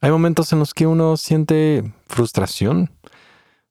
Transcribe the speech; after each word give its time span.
Hay 0.00 0.12
momentos 0.12 0.52
en 0.52 0.60
los 0.60 0.74
que 0.74 0.86
uno 0.86 1.16
siente 1.16 1.92
frustración 2.06 2.92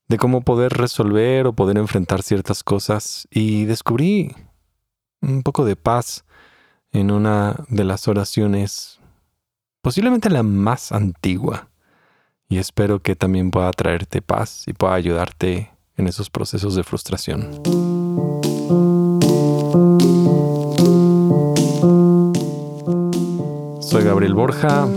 de 0.10 0.18
cómo 0.18 0.42
poder 0.42 0.74
resolver 0.74 1.48
o 1.48 1.54
poder 1.54 1.78
enfrentar 1.78 2.22
ciertas 2.22 2.64
cosas 2.64 3.30
y 3.32 3.64
descubrí 3.64 4.36
un 5.22 5.42
poco 5.42 5.64
de 5.64 5.78
paz 5.78 6.26
en 6.92 7.12
una 7.12 7.56
de 7.70 7.86
las 7.86 8.10
oraciones, 8.10 9.00
posiblemente 9.82 10.30
la 10.30 10.44
más 10.44 10.92
antigua, 10.92 11.70
y 12.50 12.58
espero 12.58 13.02
que 13.02 13.16
también 13.16 13.50
pueda 13.50 13.72
traerte 13.72 14.22
paz 14.22 14.68
y 14.68 14.74
pueda 14.74 14.96
ayudarte 14.96 15.72
en 15.96 16.08
esos 16.08 16.30
procesos 16.30 16.76
de 16.76 16.84
frustración. 16.84 17.62
Soy 23.82 24.04
Gabriel 24.04 24.34
Borja. 24.34 24.88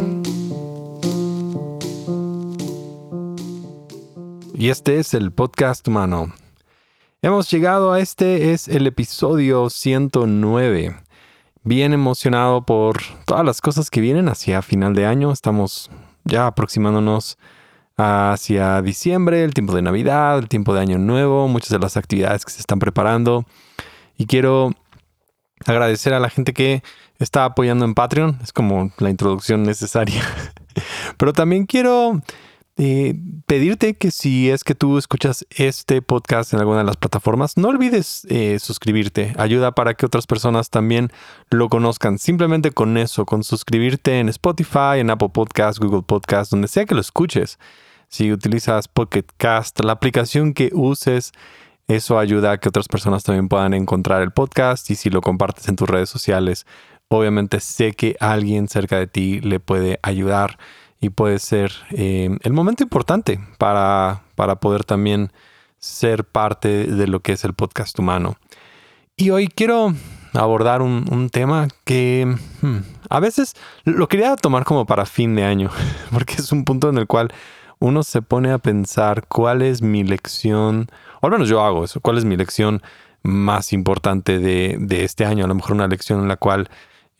Y 4.60 4.68
este 4.68 4.98
es 4.98 5.14
el 5.14 5.32
podcast 5.32 5.88
humano. 5.88 6.34
Hemos 7.22 7.50
llegado 7.50 7.94
a 7.94 8.00
este, 8.00 8.52
es 8.52 8.68
el 8.68 8.86
episodio 8.86 9.70
109. 9.70 10.96
Bien 11.62 11.94
emocionado 11.94 12.66
por 12.66 12.98
todas 13.24 13.42
las 13.42 13.62
cosas 13.62 13.88
que 13.88 14.02
vienen 14.02 14.28
hacia 14.28 14.60
final 14.60 14.94
de 14.94 15.06
año. 15.06 15.32
Estamos 15.32 15.90
ya 16.24 16.46
aproximándonos 16.46 17.38
hacia 17.96 18.82
diciembre, 18.82 19.44
el 19.44 19.54
tiempo 19.54 19.74
de 19.74 19.80
Navidad, 19.80 20.38
el 20.38 20.48
tiempo 20.48 20.74
de 20.74 20.80
Año 20.80 20.98
Nuevo, 20.98 21.48
muchas 21.48 21.70
de 21.70 21.78
las 21.78 21.96
actividades 21.96 22.44
que 22.44 22.52
se 22.52 22.60
están 22.60 22.80
preparando. 22.80 23.46
Y 24.18 24.26
quiero 24.26 24.74
agradecer 25.64 26.12
a 26.12 26.20
la 26.20 26.28
gente 26.28 26.52
que 26.52 26.82
está 27.18 27.46
apoyando 27.46 27.86
en 27.86 27.94
Patreon. 27.94 28.38
Es 28.42 28.52
como 28.52 28.92
la 28.98 29.08
introducción 29.08 29.62
necesaria. 29.62 30.22
Pero 31.16 31.32
también 31.32 31.64
quiero 31.64 32.20
eh, 32.82 33.14
pedirte 33.44 33.92
que 33.92 34.10
si 34.10 34.48
es 34.48 34.64
que 34.64 34.74
tú 34.74 34.96
escuchas 34.96 35.46
este 35.50 36.00
podcast 36.00 36.54
en 36.54 36.60
alguna 36.60 36.78
de 36.78 36.84
las 36.84 36.96
plataformas, 36.96 37.58
no 37.58 37.68
olvides 37.68 38.26
eh, 38.30 38.58
suscribirte. 38.58 39.34
Ayuda 39.36 39.72
para 39.72 39.92
que 39.92 40.06
otras 40.06 40.26
personas 40.26 40.70
también 40.70 41.12
lo 41.50 41.68
conozcan. 41.68 42.18
Simplemente 42.18 42.70
con 42.70 42.96
eso, 42.96 43.26
con 43.26 43.44
suscribirte 43.44 44.18
en 44.18 44.30
Spotify, 44.30 44.96
en 44.96 45.10
Apple 45.10 45.28
Podcast, 45.28 45.78
Google 45.78 46.04
Podcast, 46.06 46.52
donde 46.52 46.68
sea 46.68 46.86
que 46.86 46.94
lo 46.94 47.02
escuches. 47.02 47.58
Si 48.08 48.32
utilizas 48.32 48.88
Pocket 48.88 49.26
Cast, 49.36 49.84
la 49.84 49.92
aplicación 49.92 50.54
que 50.54 50.70
uses, 50.72 51.32
eso 51.86 52.18
ayuda 52.18 52.52
a 52.52 52.58
que 52.60 52.70
otras 52.70 52.88
personas 52.88 53.24
también 53.24 53.50
puedan 53.50 53.74
encontrar 53.74 54.22
el 54.22 54.30
podcast 54.30 54.88
y 54.90 54.94
si 54.94 55.10
lo 55.10 55.20
compartes 55.20 55.68
en 55.68 55.76
tus 55.76 55.86
redes 55.86 56.08
sociales, 56.08 56.64
obviamente 57.08 57.60
sé 57.60 57.92
que 57.92 58.16
alguien 58.20 58.68
cerca 58.68 58.98
de 58.98 59.06
ti 59.06 59.40
le 59.42 59.60
puede 59.60 59.98
ayudar 60.02 60.56
y 61.00 61.10
puede 61.10 61.38
ser 61.38 61.72
eh, 61.90 62.36
el 62.42 62.52
momento 62.52 62.82
importante 62.82 63.40
para, 63.58 64.22
para 64.34 64.56
poder 64.56 64.84
también 64.84 65.32
ser 65.78 66.24
parte 66.24 66.86
de 66.86 67.06
lo 67.06 67.20
que 67.20 67.32
es 67.32 67.44
el 67.44 67.54
podcast 67.54 67.98
humano. 67.98 68.36
Y 69.16 69.30
hoy 69.30 69.48
quiero 69.48 69.94
abordar 70.34 70.82
un, 70.82 71.30
tema 71.30 71.68
que 71.84 72.36
hmm, 72.60 72.78
a 73.08 73.20
veces 73.20 73.56
lo 73.84 74.08
quería 74.08 74.36
tomar 74.36 74.64
como 74.64 74.86
para 74.86 75.06
fin 75.06 75.34
de 75.34 75.44
año, 75.44 75.70
porque 76.12 76.34
es 76.34 76.52
un 76.52 76.64
punto 76.64 76.90
en 76.90 76.98
el 76.98 77.06
cual 77.06 77.32
uno 77.78 78.02
se 78.02 78.20
pone 78.20 78.52
a 78.52 78.58
pensar 78.58 79.26
cuál 79.26 79.62
es 79.62 79.80
mi 79.80 80.04
lección, 80.04 80.88
o 81.20 81.26
al 81.26 81.32
menos 81.32 81.48
yo 81.48 81.62
hago 81.62 81.84
eso, 81.84 82.00
cuál 82.00 82.18
es 82.18 82.26
mi 82.26 82.36
lección 82.36 82.82
más 83.22 83.72
importante 83.72 84.38
de, 84.38 84.76
de 84.78 85.04
este 85.04 85.24
año, 85.24 85.44
a 85.46 85.48
lo 85.48 85.54
mejor 85.54 85.72
una 85.72 85.88
lección 85.88 86.20
en 86.20 86.28
la 86.28 86.36
cual 86.36 86.68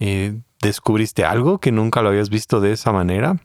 eh, 0.00 0.38
descubriste 0.60 1.24
algo 1.24 1.58
que 1.58 1.72
nunca 1.72 2.02
lo 2.02 2.10
habías 2.10 2.28
visto 2.28 2.60
de 2.60 2.72
esa 2.72 2.92
manera 2.92 3.36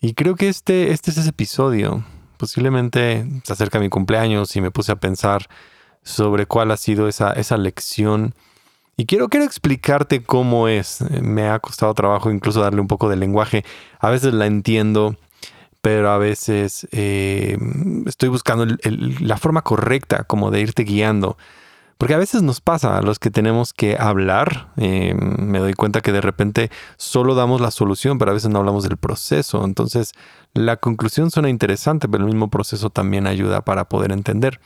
y 0.00 0.14
creo 0.14 0.34
que 0.34 0.48
este, 0.48 0.92
este 0.92 1.10
es 1.10 1.18
ese 1.18 1.30
episodio. 1.30 2.04
Posiblemente 2.36 3.26
se 3.44 3.52
acerca 3.52 3.78
mi 3.78 3.88
cumpleaños 3.90 4.56
y 4.56 4.60
me 4.60 4.70
puse 4.70 4.92
a 4.92 4.96
pensar 4.96 5.46
sobre 6.02 6.46
cuál 6.46 6.70
ha 6.70 6.76
sido 6.76 7.08
esa, 7.08 7.32
esa 7.32 7.56
lección. 7.56 8.34
Y 8.96 9.06
quiero, 9.06 9.28
quiero 9.28 9.44
explicarte 9.44 10.22
cómo 10.22 10.68
es. 10.68 11.02
Me 11.22 11.48
ha 11.48 11.58
costado 11.58 11.92
trabajo 11.94 12.30
incluso 12.30 12.60
darle 12.60 12.80
un 12.80 12.88
poco 12.88 13.08
de 13.08 13.16
lenguaje. 13.16 13.64
A 13.98 14.10
veces 14.10 14.32
la 14.32 14.46
entiendo, 14.46 15.16
pero 15.82 16.10
a 16.10 16.18
veces 16.18 16.88
eh, 16.92 17.58
estoy 18.06 18.28
buscando 18.28 18.66
la 18.84 19.36
forma 19.36 19.62
correcta 19.62 20.24
como 20.24 20.50
de 20.50 20.60
irte 20.60 20.84
guiando. 20.84 21.36
Porque 22.00 22.14
a 22.14 22.18
veces 22.18 22.40
nos 22.40 22.62
pasa 22.62 22.96
a 22.96 23.02
los 23.02 23.18
que 23.18 23.30
tenemos 23.30 23.74
que 23.74 23.98
hablar. 23.98 24.68
Eh, 24.78 25.14
me 25.14 25.58
doy 25.58 25.74
cuenta 25.74 26.00
que 26.00 26.12
de 26.12 26.22
repente 26.22 26.70
solo 26.96 27.34
damos 27.34 27.60
la 27.60 27.70
solución, 27.70 28.16
pero 28.16 28.30
a 28.30 28.34
veces 28.34 28.48
no 28.48 28.58
hablamos 28.58 28.84
del 28.84 28.96
proceso. 28.96 29.66
Entonces, 29.66 30.14
la 30.54 30.78
conclusión 30.78 31.30
suena 31.30 31.50
interesante, 31.50 32.08
pero 32.08 32.24
el 32.24 32.30
mismo 32.30 32.48
proceso 32.48 32.88
también 32.88 33.26
ayuda 33.26 33.60
para 33.66 33.90
poder 33.90 34.12
entender. 34.12 34.60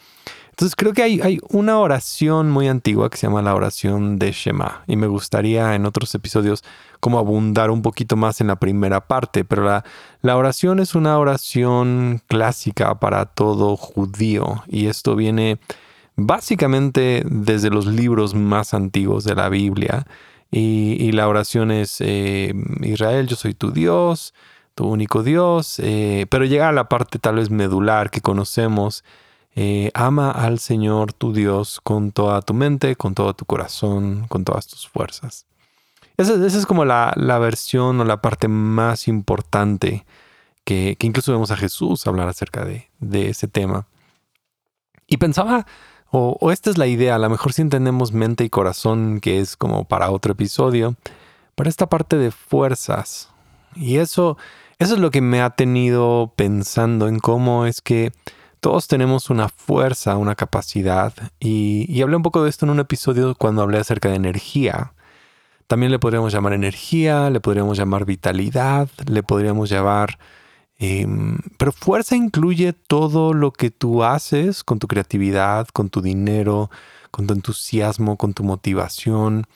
Entonces, 0.51 0.77
creo 0.77 0.93
que 0.93 1.03
hay, 1.03 1.41
una 1.49 1.81
oración 1.81 2.53
muy 2.53 2.69
antigua 2.69 3.11
que 3.11 3.17
se 3.17 3.27
llama 3.27 3.43
la 3.43 3.57
oración 3.57 4.21
de 4.21 4.31
Shema. 4.31 4.85
Y 4.87 4.95
me 4.95 5.09
gustaría 5.09 5.75
en 5.75 5.87
otros 5.87 6.15
episodios 6.15 6.63
como 7.01 7.19
abundar 7.19 7.73
un 7.73 7.83
poquito 7.83 8.15
más 8.15 8.41
en 8.41 8.47
la 8.47 8.61
primera 8.61 9.09
parte. 9.09 9.45
Pero 9.45 9.83
la 10.23 10.37
oración 10.37 10.79
es 10.79 10.95
una 10.95 11.19
oración 11.19 12.23
clásica 12.29 13.01
para 13.01 13.27
todo 13.27 13.77
judío. 13.77 14.63
Y 14.69 14.87
esto 14.87 15.17
viene 15.17 15.59
básicamente 16.17 17.25
desde 17.27 17.71
los 17.71 17.87
libros 17.87 18.35
más 18.35 18.75
antiguos 18.75 19.25
de 19.25 19.35
la 19.35 19.49
Biblia. 19.49 20.07
Y, 20.51 21.11
la 21.13 21.27
oración 21.27 21.73
es, 21.73 21.97
eh, 22.01 22.55
Israel, 22.83 23.27
yo 23.27 23.35
soy 23.35 23.55
tu 23.55 23.73
Dios, 23.73 24.35
tu 24.77 24.87
único 24.87 25.25
Dios, 25.25 25.81
eh, 25.81 26.27
pero 26.31 26.45
llega 26.45 26.69
a 26.69 26.73
la 26.73 26.89
parte 26.89 27.19
tal 27.19 27.37
vez 27.37 27.51
medular 27.51 28.11
que 28.11 28.21
conocemos. 28.21 29.05
Eh, 29.57 29.91
ama 29.95 30.31
al 30.31 30.61
Señor 30.61 31.13
tu 31.13 31.33
Dios 31.33 31.81
con 31.83 32.13
toda 32.13 32.41
tu 32.43 32.55
mente, 32.55 32.95
con 32.95 33.15
todo 33.15 33.35
tu 33.35 33.45
corazón, 33.47 34.27
con 34.29 34.45
todas 34.45 34.69
tus 34.69 34.89
fuerzas. 34.89 35.47
Esa, 36.17 36.35
es 36.35 36.67
como 36.67 36.85
la, 36.85 37.13
versión 37.41 38.01
o 38.01 38.05
la 38.05 38.21
parte 38.21 38.47
más 38.47 39.09
importante 39.09 40.05
que, 40.65 40.97
incluso 41.01 41.33
vemos 41.33 41.51
a 41.51 41.57
Jesús 41.57 42.07
hablar 42.07 42.29
acerca 42.29 42.65
de, 42.65 42.91
de 43.01 43.31
ese 43.31 43.49
tema. 43.49 43.89
Y 45.09 45.17
pensaba 45.17 45.67
o, 46.17 46.53
esta 46.53 46.71
es 46.71 46.79
la 46.79 46.87
idea, 46.87 47.17
a 47.17 47.19
lo 47.19 47.29
mejor 47.29 47.53
si 47.53 47.63
entendemos 47.63 48.13
mente 48.13 48.45
y 48.45 48.51
corazón, 48.51 49.19
que 49.21 49.41
es 49.41 49.57
como 49.57 49.85
para 49.85 50.11
otro 50.11 50.33
episodio, 50.33 50.95
para 51.57 51.69
esta 51.69 51.89
parte 51.89 52.17
de 52.17 52.31
fuerzas. 52.31 53.31
Y 53.75 53.97
eso, 53.97 54.39
eso 54.79 54.95
es 54.95 55.01
lo 55.01 55.11
que 55.11 55.21
me 55.21 55.43
ha 55.43 55.51
tenido 55.51 56.33
pensando 56.37 57.09
en 57.09 57.19
cómo 57.19 57.67
es 57.67 57.81
que 57.81 58.13
todos 58.61 58.87
tenemos 58.87 59.29
una 59.29 59.49
fuerza, 59.49 60.17
una 60.17 60.37
capacidad. 60.37 61.13
Y, 61.41 61.87
y 61.89 62.03
hablé 62.03 62.15
un 62.15 62.23
poco 62.23 62.45
de 62.45 62.51
esto 62.51 62.65
en 62.65 62.71
un 62.71 62.81
episodio 62.81 63.35
cuando 63.35 63.63
hablé 63.63 63.79
acerca 63.79 64.09
de 64.09 64.15
energía. 64.15 64.93
También 65.67 65.91
le 65.91 65.99
podríamos 65.99 66.33
llamar 66.33 66.53
energía, 66.53 67.29
le 67.31 67.41
podríamos 67.41 67.77
llamar 67.77 68.05
vitalidad, 68.05 68.89
le 69.07 69.25
podríamos 69.25 69.69
llamar 69.69 70.19
Em, 70.87 71.39
pero 71.57 71.73
fuerza 71.73 72.15
incluye 72.15 72.75
todo 72.75 73.33
lo 73.33 73.53
que 73.53 73.71
tú 73.71 74.05
haces 74.05 74.63
con 74.63 74.79
tu 74.79 74.87
creatividad, 74.87 75.67
con 75.69 75.89
tu 75.89 76.03
dinero, 76.03 76.71
con 77.11 77.27
tu 77.27 77.33
entusiasmo, 77.33 78.19
con 78.19 78.35
tu 78.35 78.45
motivación, 78.45 79.47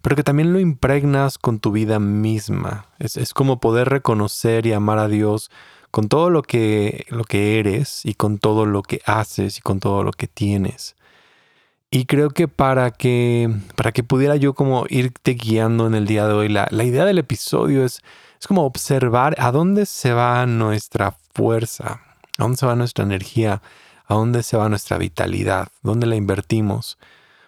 pero 0.00 0.14
que 0.14 0.22
también 0.22 0.52
lo 0.52 0.60
impregnas 0.60 1.38
con 1.38 1.58
tu 1.58 1.72
vida 1.72 1.98
misma. 1.98 2.86
Es, 3.00 3.34
como 3.34 3.58
poder 3.58 3.88
reconocer 3.88 4.64
y 4.64 4.72
amar 4.72 4.98
a 4.98 5.08
Dios 5.08 5.50
con 5.90 6.08
todo 6.08 6.30
lo 6.30 6.42
que, 6.42 7.04
lo 7.08 7.24
que 7.24 7.58
eres 7.58 8.06
y 8.06 8.14
con 8.14 8.38
todo 8.38 8.64
lo 8.64 8.82
que 8.82 9.00
haces 9.06 9.58
y 9.58 9.62
con 9.62 9.80
todo 9.80 10.04
lo 10.04 10.12
que 10.12 10.28
tienes. 10.28 10.94
Y 11.90 12.04
creo 12.04 12.30
que 12.30 12.46
para 12.46 12.92
que, 12.92 13.52
para 13.74 13.90
que 13.90 14.04
pudiera 14.04 14.36
yo 14.36 14.54
como 14.54 14.84
irte 14.88 15.34
guiando 15.34 15.88
en 15.88 15.96
el 15.96 16.06
día 16.06 16.28
de 16.28 16.34
hoy, 16.34 16.48
la, 16.48 16.68
la 16.70 16.84
idea 16.84 17.04
del 17.04 17.18
episodio 17.18 17.84
es 17.84 18.02
es 18.40 18.46
como 18.46 18.64
observar 18.64 19.34
a 19.38 19.52
dónde 19.52 19.84
se 19.84 20.14
va 20.14 20.46
nuestra 20.46 21.14
fuerza, 21.34 22.00
a 22.38 22.42
dónde 22.42 22.56
se 22.56 22.66
va 22.66 22.74
nuestra 22.74 23.04
energía, 23.04 23.60
a 24.06 24.14
dónde 24.14 24.42
se 24.42 24.56
va 24.56 24.70
nuestra 24.70 24.96
vitalidad, 24.96 25.68
dónde 25.82 26.06
la 26.06 26.16
invertimos. 26.16 26.96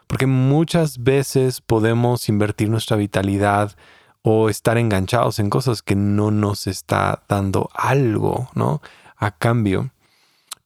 Porque 0.06 0.26
muchas 0.26 1.02
veces 1.02 1.62
podemos 1.62 2.28
invertir 2.28 2.68
nuestra 2.68 2.98
vitalidad 2.98 3.74
o 4.20 4.50
estar 4.50 4.76
enganchados 4.76 5.38
en 5.38 5.48
cosas 5.48 5.80
que 5.80 5.96
no 5.96 6.30
nos 6.30 6.66
está 6.66 7.22
dando 7.26 7.70
algo, 7.74 8.50
¿no? 8.54 8.82
A 9.16 9.30
cambio. 9.30 9.90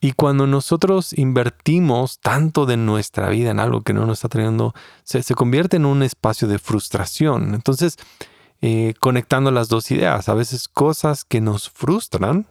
Y 0.01 0.13
cuando 0.13 0.49
nosotros 0.49 1.13
invertimos 1.17 2.19
tanto 2.19 2.67
de 2.67 2.77
nuestra 2.77 3.29
vida 3.29 3.51
en 3.51 3.61
algo 3.61 3.83
que 3.83 3.93
no 3.93 4.05
nos 4.07 4.19
está 4.19 4.29
trayendo, 4.29 4.75
se, 5.05 5.23
se 5.23 5.35
convierte 5.37 5.77
en 5.77 5.87
un 5.87 6.03
espacio 6.03 6.49
de 6.49 6.59
frustración. 6.59 7.55
Entonces, 7.55 7.97
eh, 8.69 8.95
conectando 8.99 9.53
las 9.53 9.69
dos 9.69 9.93
ideas. 9.93 10.29
A 10.29 10.35
veces 10.35 10.67
cosas 10.67 11.23
que 11.23 11.41
nos 11.41 11.71
frustran 11.71 12.49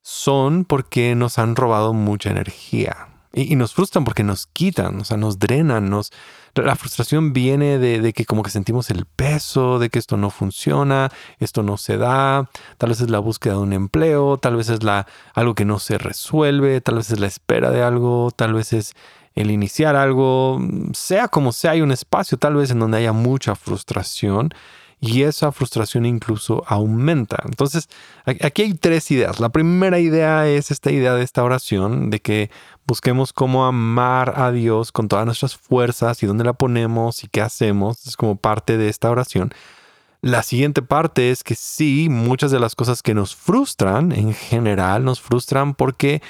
son 0.00 0.64
porque 0.64 1.16
nos 1.16 1.36
han 1.36 1.56
robado 1.56 1.94
mucha 1.94 2.30
energía. 2.30 3.08
Y, 3.32 3.56
nos 3.56 3.74
frustran 3.74 4.04
porque 4.04 4.22
nos 4.22 4.46
quitan, 4.46 5.00
o 5.00 5.04
sea, 5.04 5.16
nos 5.16 5.40
drenan, 5.40 5.90
nos, 5.90 6.12
La 6.54 6.76
frustración 6.76 7.32
viene 7.32 7.78
de, 7.78 8.12
que 8.12 8.24
como 8.24 8.44
que 8.44 8.50
sentimos 8.50 8.88
el 8.90 9.04
peso, 9.04 9.80
de 9.80 9.90
que 9.90 9.98
esto 9.98 10.16
no 10.16 10.30
funciona, 10.30 11.10
esto 11.40 11.64
no 11.64 11.76
se 11.76 11.96
da, 11.96 12.48
tal 12.78 12.90
vez 12.90 13.00
es 13.00 13.10
la 13.10 13.18
búsqueda 13.18 13.54
de 13.54 13.60
un 13.62 13.72
empleo, 13.72 14.36
tal 14.36 14.54
vez 14.54 14.68
es 14.68 14.84
la, 14.84 15.08
algo 15.34 15.56
que 15.56 15.64
no 15.64 15.80
se 15.80 15.98
resuelve, 15.98 16.80
tal 16.80 16.98
vez 16.98 17.10
es 17.10 17.18
la 17.18 17.26
espera 17.26 17.72
de 17.72 17.82
algo, 17.82 18.30
tal 18.30 18.54
vez 18.54 18.72
es 18.72 18.94
el 19.34 19.50
iniciar 19.50 19.96
algo, 19.96 20.60
sea 20.92 21.26
como 21.26 21.50
sea, 21.50 21.72
hay 21.72 21.80
un 21.80 21.90
espacio 21.90 22.38
tal 22.38 22.54
vez 22.54 22.70
en 22.70 22.78
donde 22.78 22.98
haya 22.98 23.12
mucha 23.12 23.56
frustración 23.56 24.54
y 25.04 25.24
esa 25.24 25.50
frustración 25.50 26.06
incluso 26.06 26.62
aumenta. 26.64 27.42
Entonces, 27.44 27.88
aquí 28.24 28.62
hay 28.62 28.74
tres 28.74 29.10
ideas. 29.10 29.40
La 29.40 29.48
primera 29.48 29.98
idea 29.98 30.46
es 30.46 30.70
esta 30.70 30.92
idea 30.92 31.14
de 31.14 31.24
esta 31.24 31.42
oración, 31.42 32.08
de 32.08 32.20
que 32.20 32.52
busquemos 32.86 33.32
cómo 33.32 33.66
amar 33.66 34.34
a 34.36 34.52
Dios 34.52 34.92
con 34.92 35.08
todas 35.08 35.26
nuestras 35.26 35.56
fuerzas 35.56 36.22
y 36.22 36.26
dónde 36.26 36.44
la 36.44 36.52
ponemos 36.52 37.24
y 37.24 37.26
qué 37.26 37.40
hacemos. 37.40 38.06
Es 38.06 38.16
como 38.16 38.36
parte 38.36 38.76
de 38.78 38.88
esta 38.88 39.10
oración. 39.10 39.52
La 40.20 40.44
siguiente 40.44 40.82
parte 40.82 41.32
es 41.32 41.42
que 41.42 41.56
sí, 41.56 42.06
muchas 42.08 42.52
de 42.52 42.60
las 42.60 42.76
cosas 42.76 43.02
que 43.02 43.12
nos 43.12 43.34
frustran 43.34 44.12
en 44.12 44.32
general 44.32 45.04
nos 45.04 45.20
frustran 45.20 45.74
porque 45.74 46.22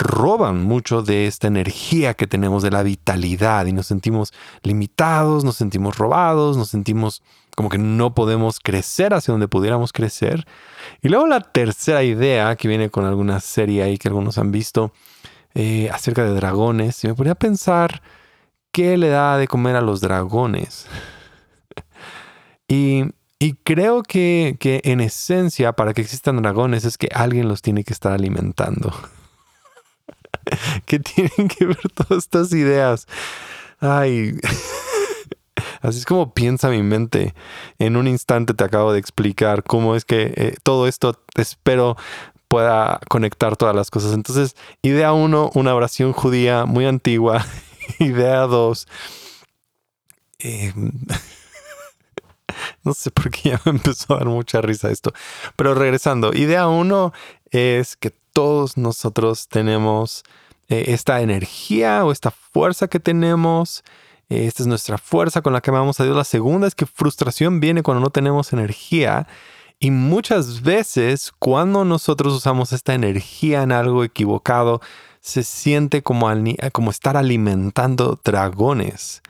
roban 0.00 0.62
mucho 0.64 1.02
de 1.02 1.26
esta 1.26 1.46
energía 1.46 2.14
que 2.14 2.26
tenemos 2.26 2.62
de 2.62 2.70
la 2.70 2.82
vitalidad 2.82 3.66
y 3.66 3.72
nos 3.72 3.86
sentimos 3.86 4.32
limitados, 4.62 5.44
nos 5.44 5.56
sentimos 5.56 5.98
robados, 5.98 6.56
nos 6.56 6.68
sentimos 6.68 7.22
como 7.54 7.68
que 7.68 7.78
no 7.78 8.14
podemos 8.14 8.58
crecer 8.60 9.12
hacia 9.12 9.32
donde 9.32 9.46
pudiéramos 9.46 9.92
crecer. 9.92 10.46
Y 11.02 11.08
luego 11.08 11.26
la 11.26 11.40
tercera 11.40 12.02
idea 12.02 12.56
que 12.56 12.68
viene 12.68 12.88
con 12.88 13.04
alguna 13.04 13.40
serie 13.40 13.82
ahí 13.82 13.98
que 13.98 14.08
algunos 14.08 14.38
han 14.38 14.50
visto 14.50 14.92
eh, 15.54 15.90
acerca 15.92 16.24
de 16.24 16.32
dragones, 16.34 17.04
y 17.04 17.08
me 17.08 17.14
ponía 17.14 17.32
a 17.32 17.36
pensar 17.36 18.02
qué 18.72 18.96
le 18.96 19.08
da 19.08 19.36
de 19.36 19.48
comer 19.48 19.76
a 19.76 19.82
los 19.82 20.00
dragones. 20.00 20.86
y, 22.68 23.04
creo 23.64 24.02
que, 24.02 24.56
que 24.58 24.80
en 24.84 25.00
esencia 25.00 25.72
para 25.72 25.92
que 25.92 26.00
existan 26.00 26.40
dragones 26.40 26.84
es 26.84 26.96
que 26.96 27.08
alguien 27.12 27.48
los 27.48 27.62
tiene 27.62 27.84
que 27.84 27.92
estar 27.92 28.12
alimentando. 28.12 28.94
¿Qué 30.86 30.98
tienen 30.98 31.48
que 31.48 31.66
ver 31.66 31.88
todas 31.94 32.24
estas 32.24 32.52
ideas? 32.52 33.06
Ay. 33.80 34.38
Así 35.82 35.98
es 35.98 36.04
como 36.04 36.34
piensa 36.34 36.68
mi 36.68 36.82
mente. 36.82 37.34
En 37.78 37.96
un 37.96 38.06
instante 38.06 38.54
te 38.54 38.64
acabo 38.64 38.92
de 38.92 38.98
explicar 38.98 39.62
cómo 39.62 39.96
es 39.96 40.04
que 40.04 40.32
eh, 40.36 40.56
todo 40.62 40.86
esto 40.86 41.22
espero 41.36 41.96
pueda 42.48 43.00
conectar 43.08 43.56
todas 43.56 43.74
las 43.74 43.90
cosas. 43.90 44.12
Entonces, 44.12 44.56
idea 44.82 45.12
uno, 45.12 45.50
una 45.54 45.74
oración 45.74 46.12
judía 46.12 46.64
muy 46.66 46.84
antigua. 46.86 47.46
idea 47.98 48.40
dos, 48.40 48.88
em, 50.38 50.92
no 52.84 52.94
sé 52.94 53.10
por 53.10 53.30
qué 53.30 53.50
ya 53.50 53.60
me 53.64 53.72
empezó 53.72 54.14
a 54.14 54.18
dar 54.18 54.26
mucha 54.26 54.60
risa 54.60 54.90
esto. 54.90 55.12
Pero 55.56 55.74
regresando, 55.74 56.32
idea 56.34 56.68
uno 56.68 57.12
es 57.50 57.96
que 57.96 58.12
todos 58.32 58.76
nosotros 58.76 59.48
tenemos 59.48 60.24
eh, 60.68 60.84
esta 60.88 61.20
energía 61.20 62.04
o 62.04 62.12
esta 62.12 62.30
fuerza 62.30 62.88
que 62.88 63.00
tenemos 63.00 63.84
esta 64.30 64.62
es 64.62 64.68
nuestra 64.68 64.96
fuerza 64.96 65.42
con 65.42 65.52
la 65.52 65.60
que 65.60 65.70
amamos 65.70 65.98
a 65.98 66.04
Dios. 66.04 66.16
La 66.16 66.22
segunda 66.22 66.68
es 66.68 66.76
que 66.76 66.86
frustración 66.86 67.58
viene 67.58 67.82
cuando 67.82 68.00
no 68.00 68.10
tenemos 68.10 68.52
energía. 68.52 69.26
Y 69.80 69.90
muchas 69.90 70.62
veces 70.62 71.32
cuando 71.36 71.84
nosotros 71.84 72.32
usamos 72.34 72.72
esta 72.72 72.94
energía 72.94 73.62
en 73.62 73.72
algo 73.72 74.04
equivocado, 74.04 74.80
se 75.20 75.42
siente 75.42 76.02
como, 76.02 76.28
como 76.72 76.92
estar 76.92 77.16
alimentando 77.16 78.20
dragones. 78.22 79.20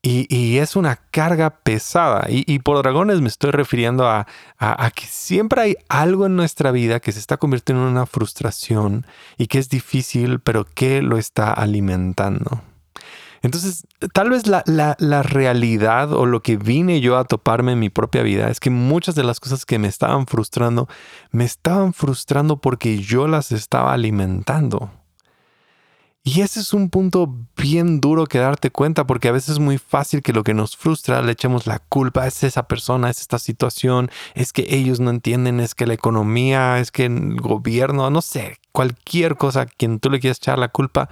Y, 0.00 0.58
es 0.58 0.76
una 0.76 0.96
carga 0.96 1.50
pesada. 1.50 2.26
Y, 2.28 2.58
por 2.60 2.78
dragones 2.78 3.20
me 3.20 3.28
estoy 3.28 3.50
refiriendo 3.50 4.08
a, 4.08 4.26
que 4.94 5.06
siempre 5.06 5.60
hay 5.60 5.76
algo 5.88 6.26
en 6.26 6.36
nuestra 6.36 6.70
vida 6.70 7.00
que 7.00 7.12
se 7.12 7.18
está 7.18 7.36
convirtiendo 7.36 7.84
en 7.84 7.90
una 7.90 8.06
frustración 8.06 9.06
y 9.36 9.48
que 9.48 9.58
es 9.58 9.68
difícil, 9.68 10.40
pero 10.40 10.64
que 10.64 11.02
lo 11.02 11.18
está 11.18 11.52
alimentando. 11.52 12.62
Entonces, 13.42 13.86
tal 14.12 14.30
vez 14.30 14.46
la, 14.46 15.22
realidad 15.22 16.12
o 16.12 16.26
lo 16.26 16.42
que 16.42 16.56
vine 16.56 17.00
yo 17.00 17.16
a 17.16 17.24
toparme 17.24 17.72
en 17.72 17.78
mi 17.78 17.90
propia 17.90 18.22
vida 18.22 18.50
es 18.50 18.60
que 18.60 18.70
muchas 18.70 19.14
de 19.14 19.24
las 19.24 19.40
cosas 19.40 19.64
que 19.64 19.78
me 19.78 19.88
estaban 19.88 20.26
frustrando, 20.26 20.88
me 21.30 21.44
estaban 21.44 21.92
frustrando 21.92 22.60
porque 22.60 22.98
yo 22.98 23.28
las 23.28 23.52
estaba 23.52 23.92
alimentando. 23.92 24.90
Y 26.30 26.42
ese 26.42 26.60
es 26.60 26.74
un 26.74 26.90
punto 26.90 27.34
bien 27.56 28.02
duro 28.02 28.26
que 28.26 28.38
darte 28.38 28.70
cuenta 28.70 29.06
porque 29.06 29.28
a 29.28 29.32
veces 29.32 29.52
es 29.52 29.58
muy 29.60 29.78
fácil 29.78 30.20
que 30.20 30.34
lo 30.34 30.44
que 30.44 30.52
nos 30.52 30.76
frustra 30.76 31.22
le 31.22 31.32
echemos 31.32 31.66
la 31.66 31.78
culpa, 31.78 32.26
es 32.26 32.44
esa 32.44 32.68
persona, 32.68 33.08
es 33.08 33.22
esta 33.22 33.38
situación, 33.38 34.10
es 34.34 34.52
que 34.52 34.66
ellos 34.68 35.00
no 35.00 35.08
entienden, 35.08 35.58
es 35.58 35.74
que 35.74 35.86
la 35.86 35.94
economía, 35.94 36.80
es 36.80 36.90
que 36.90 37.06
el 37.06 37.40
gobierno, 37.40 38.10
no 38.10 38.20
sé, 38.20 38.58
cualquier 38.72 39.36
cosa 39.38 39.62
a 39.62 39.66
quien 39.66 40.00
tú 40.00 40.10
le 40.10 40.20
quieras 40.20 40.36
echar 40.36 40.58
la 40.58 40.68
culpa. 40.68 41.08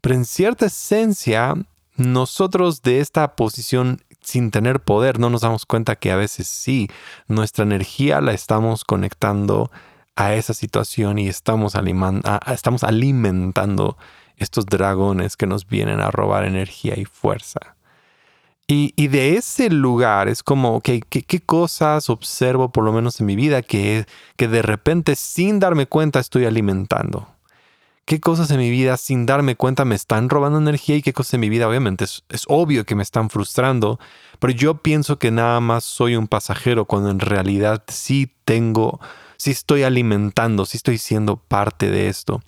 Pero 0.00 0.14
en 0.14 0.24
cierta 0.24 0.66
esencia, 0.66 1.54
nosotros 1.96 2.82
de 2.82 3.00
esta 3.00 3.34
posición 3.34 4.00
sin 4.20 4.52
tener 4.52 4.78
poder 4.78 5.18
no 5.18 5.28
nos 5.28 5.40
damos 5.40 5.66
cuenta 5.66 5.96
que 5.96 6.12
a 6.12 6.16
veces 6.16 6.46
sí, 6.46 6.86
nuestra 7.26 7.64
energía 7.64 8.20
la 8.20 8.30
estamos 8.30 8.84
conectando 8.84 9.72
a 10.14 10.34
esa 10.34 10.54
situación 10.54 11.18
y 11.18 11.26
estamos, 11.26 11.74
estamos 12.46 12.84
alimentando 12.84 13.96
estos 14.36 14.66
dragones 14.66 15.36
que 15.36 15.46
nos 15.46 15.66
vienen 15.66 16.00
a 16.00 16.10
robar 16.10 16.44
energía 16.44 16.94
y 16.98 17.04
fuerza. 17.04 17.76
Y, 18.68 19.06
de 19.06 19.36
ese 19.36 19.70
lugar 19.70 20.28
es 20.28 20.42
como, 20.42 20.80
¿qué, 20.80 21.00
¿qué, 21.00 21.40
cosas 21.40 22.10
observo 22.10 22.72
por 22.72 22.82
lo 22.82 22.92
menos 22.92 23.20
en 23.20 23.26
mi 23.26 23.36
vida 23.36 23.62
que, 23.62 24.06
que 24.36 24.48
de 24.48 24.60
repente 24.62 25.14
sin 25.14 25.60
darme 25.60 25.86
cuenta 25.86 26.18
estoy 26.18 26.46
alimentando? 26.46 27.28
qué 28.06 28.20
cosas 28.20 28.50
en 28.52 28.58
mi 28.58 28.70
vida 28.70 28.96
sin 28.96 29.26
darme 29.26 29.56
cuenta 29.56 29.84
me 29.84 29.96
están 29.96 30.30
robando 30.30 30.58
energía 30.58 30.96
y 30.96 31.02
qué 31.02 31.12
cosas 31.12 31.34
en 31.34 31.40
mi 31.40 31.48
vida 31.48 31.68
obviamente 31.68 32.04
es, 32.04 32.22
obvio 32.46 32.86
que 32.86 32.94
me 32.94 33.02
están 33.02 33.28
frustrando, 33.28 33.98
pero 34.38 34.52
yo 34.52 34.76
pienso 34.76 35.18
que 35.18 35.32
nada 35.32 35.60
más 35.60 35.84
soy 35.84 36.16
un 36.16 36.28
pasajero 36.28 36.86
cuando 36.86 37.10
en 37.10 37.18
realidad 37.18 37.82
sí 37.88 38.32
tengo, 38.44 39.00
sí 39.36 39.50
estoy 39.50 39.82
alimentando, 39.82 40.64
sí 40.66 40.76
estoy 40.76 40.98
siendo 40.98 41.36
parte 41.36 41.90
de 41.90 42.08
esto. 42.08 42.40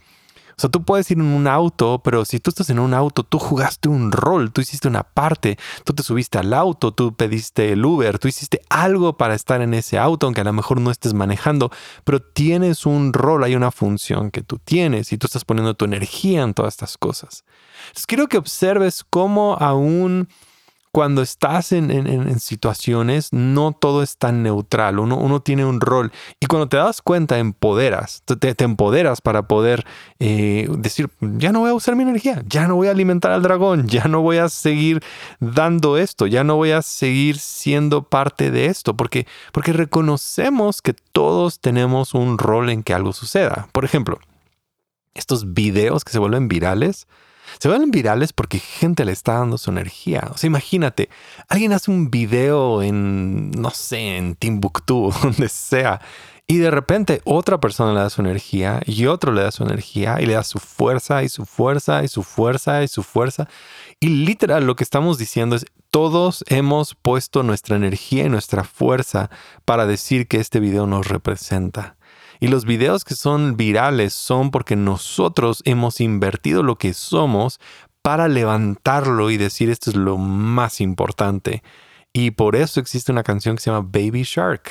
O 0.59 0.61
sea, 0.61 0.71
tú 0.71 0.83
puedes 0.83 1.09
ir 1.13 1.19
en 1.19 1.27
un 1.27 1.47
auto, 1.47 2.01
pero 2.03 2.25
si 2.25 2.41
tú 2.41 2.51
estás 2.51 2.69
en 2.69 2.81
un 2.81 2.93
auto, 2.93 3.23
tú 3.23 3.39
jugaste 3.39 3.89
un 3.89 4.11
rol, 4.11 4.51
tú 4.51 4.61
hiciste 4.61 4.89
una 4.89 5.05
parte, 5.05 5.57
tú 5.85 5.93
te 5.93 6.03
subiste 6.03 6.37
al 6.37 6.53
auto, 6.53 6.93
tú 6.93 7.15
pediste 7.15 7.71
el 7.71 7.85
Uber, 7.85 8.19
tú 8.19 8.27
hiciste 8.27 8.61
algo 8.69 9.17
para 9.17 9.37
estar 9.37 9.63
en 9.63 9.73
ese 9.73 9.99
auto, 9.99 10.27
aunque 10.27 10.41
a 10.41 10.45
lo 10.45 10.53
mejor 10.53 10.81
no 10.81 10.91
estés 10.91 11.15
manejando, 11.15 11.71
pero 12.03 12.21
tienes 12.21 12.87
un 12.87 13.13
rol, 13.13 13.45
hay 13.45 13.55
una 13.55 13.71
función 13.71 14.33
que 14.33 14.43
tú 14.43 14.59
tienes 14.59 15.13
y 15.13 15.19
tú 15.19 15.29
estás 15.29 15.45
poniendo 15.45 15.75
tu 15.75 15.85
energía 15.85 16.43
en 16.43 16.55
todas 16.55 16.75
estas 16.75 16.99
cosas. 16.99 17.45
Entonces 17.83 18.07
quiero 18.07 18.27
que 18.27 18.39
observes 18.39 19.05
cómo 19.09 19.57
aún 19.61 20.29
cuando 20.99 21.23
estás 21.23 21.71
en, 21.71 22.41
situaciones, 22.41 23.33
no 23.33 23.71
todo 23.71 24.03
es 24.03 24.17
tan 24.17 24.43
neutral, 24.43 24.99
uno, 24.99 25.39
tiene 25.39 25.65
un 25.65 25.81
rol 25.81 26.11
y 26.41 26.47
cuando 26.47 26.69
te 26.69 26.77
das 26.77 27.03
cuenta, 27.03 27.39
empoderas, 27.39 28.25
te, 28.25 28.53
te 28.53 28.65
empoderas 28.65 29.21
para 29.21 29.47
poder 29.47 29.87
eh, 30.19 30.67
decir, 30.77 31.09
ya 31.21 31.53
no 31.53 31.61
voy 31.61 31.71
a 31.71 31.75
usar 31.75 31.95
mi 31.95 32.03
energía, 32.03 32.43
ya 32.49 32.67
no 32.67 32.75
voy 32.75 32.89
a 32.89 32.91
alimentar 32.91 33.31
al 33.31 33.45
dragón, 33.45 33.87
ya 33.87 34.09
no 34.09 34.23
voy 34.23 34.39
a 34.39 34.49
seguir 34.49 35.01
dando 35.39 35.99
esto, 35.99 36.27
ya 36.27 36.43
no 36.43 36.57
voy 36.57 36.73
a 36.73 36.83
seguir 36.83 37.39
siendo 37.39 38.03
parte 38.03 38.51
de 38.51 38.67
esto, 38.67 38.97
porque, 38.97 39.29
porque 39.53 39.73
reconocemos 39.73 40.83
que 40.83 40.97
todos 41.13 41.61
tenemos 41.61 42.13
un 42.13 42.39
rol 42.39 42.71
en 42.71 42.83
que 42.83 42.93
algo 42.93 43.13
suceda. 43.13 43.69
Por 43.71 43.85
ejemplo, 43.85 44.19
estos 45.15 45.55
videos 45.55 46.03
que 46.03 46.11
se 46.11 46.19
vuelven 46.19 46.49
virales, 46.49 47.07
se 47.59 47.69
vuelven 47.69 47.91
virales 47.91 48.33
porque 48.33 48.59
gente 48.59 49.05
le 49.05 49.13
está 49.13 49.35
dando 49.35 49.59
su 49.59 49.71
energía. 49.71 50.29
O 50.33 50.37
sea, 50.37 50.49
imagínate, 50.49 51.09
alguien 51.49 51.73
hace 51.73 51.91
un 51.91 52.11
video 52.11 52.83
en, 52.83 53.51
no 53.53 53.71
sé, 53.71 54.17
en 54.17 54.35
Timbuktu, 54.35 55.13
donde 55.23 55.49
sea, 55.49 56.01
y 56.51 56.57
de 56.57 56.71
repente 56.71 57.21
otra 57.25 57.61
persona 57.61 57.93
le 57.93 58.01
da 58.01 58.09
su 58.09 58.23
energía 58.23 58.81
y 58.87 59.05
otro 59.05 59.33
le 59.33 59.43
da 59.43 59.51
su 59.51 59.65
energía 59.65 60.17
y 60.19 60.25
le 60.25 60.33
da 60.33 60.43
su 60.43 60.59
fuerza 60.59 61.23
y 61.23 61.29
su 61.29 61.45
fuerza 61.45 62.03
y 62.03 62.09
su 62.09 62.23
fuerza 62.23 62.83
y 62.83 62.89
su 62.89 63.03
fuerza. 63.03 63.49
Y 64.01 64.09
literal 64.25 64.67
lo 64.67 64.75
que 64.75 64.83
estamos 64.83 65.19
diciendo 65.19 65.57
es, 65.57 65.67
todos 65.91 66.45
hemos 66.49 66.95
puesto 66.95 67.43
nuestra 67.43 67.77
energía 67.77 68.25
y 68.25 68.29
nuestra 68.31 68.65
fuerza 68.65 69.29
para 69.67 69.85
decir 69.85 70.27
que 70.27 70.39
este 70.39 70.59
video 70.59 70.87
nos 70.87 71.09
representa. 71.09 71.98
Y 72.41 72.49
los 72.49 72.65
videos 72.65 73.05
que 73.05 73.15
son 73.15 73.57
virales 73.57 74.15
son 74.15 74.51
porque 74.51 74.77
nosotros 74.77 75.63
hemos 75.65 76.01
invertido 76.01 76.63
lo 76.63 76.77
que 76.77 76.95
somos 76.95 77.61
para 78.03 78.29
levantarlo 78.29 79.31
y 79.31 79.37
decir 79.37 79.71
esto 79.71 79.91
es 79.91 79.97
lo 79.97 80.17
más 80.19 80.81
importante. 80.81 81.63
Y 82.13 82.31
por 82.31 82.57
eso 82.57 82.81
existe 82.81 83.13
una 83.13 83.23
canción 83.23 83.57
que 83.57 83.63
se 83.63 83.71
llama 83.71 83.89
Baby 83.91 84.23
Shark. 84.23 84.71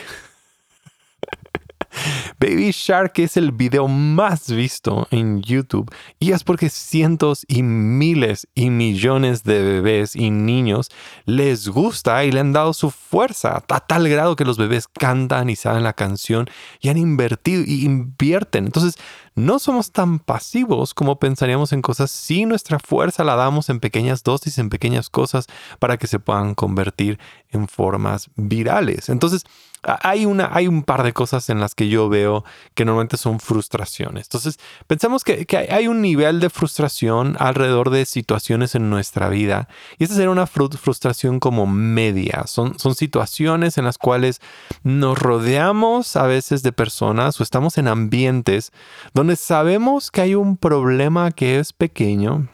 Baby 2.39 2.71
Shark 2.71 3.13
es 3.19 3.37
el 3.37 3.51
video 3.51 3.87
más 3.87 4.51
visto 4.51 5.07
en 5.11 5.41
YouTube 5.41 5.93
y 6.19 6.31
es 6.31 6.43
porque 6.43 6.69
cientos 6.69 7.45
y 7.47 7.63
miles 7.63 8.47
y 8.55 8.69
millones 8.69 9.43
de 9.43 9.61
bebés 9.61 10.15
y 10.15 10.29
niños 10.29 10.89
les 11.25 11.67
gusta 11.67 12.23
y 12.25 12.31
le 12.31 12.39
han 12.39 12.53
dado 12.53 12.73
su 12.73 12.91
fuerza 12.91 13.63
a 13.67 13.79
tal 13.79 14.07
grado 14.09 14.35
que 14.35 14.45
los 14.45 14.57
bebés 14.57 14.87
cantan 14.87 15.49
y 15.49 15.55
saben 15.55 15.83
la 15.83 15.93
canción 15.93 16.49
y 16.79 16.89
han 16.89 16.97
invertido 16.97 17.63
y 17.65 17.85
invierten. 17.85 18.65
Entonces, 18.65 18.97
no 19.37 19.59
somos 19.59 19.91
tan 19.91 20.17
pasivos 20.17 20.95
como 20.95 21.19
pensaríamos 21.19 21.71
en 21.71 21.83
cosas 21.83 22.09
si 22.09 22.47
nuestra 22.47 22.79
fuerza 22.79 23.23
la 23.23 23.35
damos 23.35 23.69
en 23.69 23.79
pequeñas 23.79 24.23
dosis, 24.23 24.57
en 24.57 24.69
pequeñas 24.69 25.11
cosas 25.11 25.45
para 25.77 25.97
que 25.97 26.07
se 26.07 26.17
puedan 26.17 26.55
convertir 26.55 27.19
en 27.51 27.67
formas 27.67 28.31
virales. 28.35 29.09
Entonces, 29.09 29.45
hay, 29.83 30.25
una, 30.25 30.49
hay 30.51 30.67
un 30.67 30.83
par 30.83 31.03
de 31.03 31.13
cosas 31.13 31.49
en 31.49 31.59
las 31.59 31.75
que 31.75 31.87
yo 31.87 32.09
veo 32.09 32.43
que 32.73 32.83
normalmente 32.83 33.15
son 33.17 33.39
frustraciones. 33.39 34.25
Entonces, 34.25 34.59
pensamos 34.87 35.23
que, 35.23 35.45
hay 35.69 35.87
un 35.87 36.01
nivel 36.01 36.39
de 36.39 36.49
frustración 36.49 37.35
alrededor 37.39 37.89
de 37.89 38.05
situaciones 38.05 38.75
en 38.75 38.89
nuestra 38.89 39.29
vida. 39.29 39.69
Y 39.97 40.03
esta 40.03 40.15
sería 40.15 40.31
una 40.31 40.47
frustración 40.47 41.39
como 41.39 41.67
media. 41.67 42.43
Son, 42.47 42.77
son 42.79 42.95
situaciones 42.95 43.77
en 43.77 43.85
las 43.85 43.97
cuales 43.97 44.41
nos 44.83 45.17
rodeamos 45.17 46.15
a 46.15 46.23
veces 46.23 46.63
de 46.63 46.71
personas 46.71 47.39
o 47.39 47.43
estamos 47.43 47.77
en 47.77 47.87
ambientes 47.87 48.71
donde 49.13 49.26
sabemos 49.35 50.11
que 50.11 50.21
hay 50.21 50.35
un 50.35 50.57
problema 50.57 51.31
que 51.31 51.59
es 51.59 51.73
pequeño, 51.73 52.47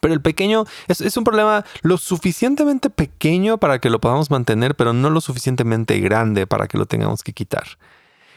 pero 0.00 0.14
el 0.14 0.22
pequeño 0.22 0.64
es, 0.88 1.16
un 1.16 1.24
problema 1.24 1.64
lo 1.82 1.98
suficientemente 1.98 2.90
pequeño 2.90 3.58
para 3.58 3.78
que 3.78 3.90
lo 3.90 4.00
podamos 4.00 4.30
mantener, 4.30 4.74
pero 4.74 4.92
no 4.92 5.10
lo 5.10 5.20
suficientemente 5.20 6.00
grande 6.00 6.46
para 6.46 6.66
que 6.66 6.78
lo 6.78 6.86
tengamos 6.86 7.22
que 7.22 7.34
quitar. 7.34 7.64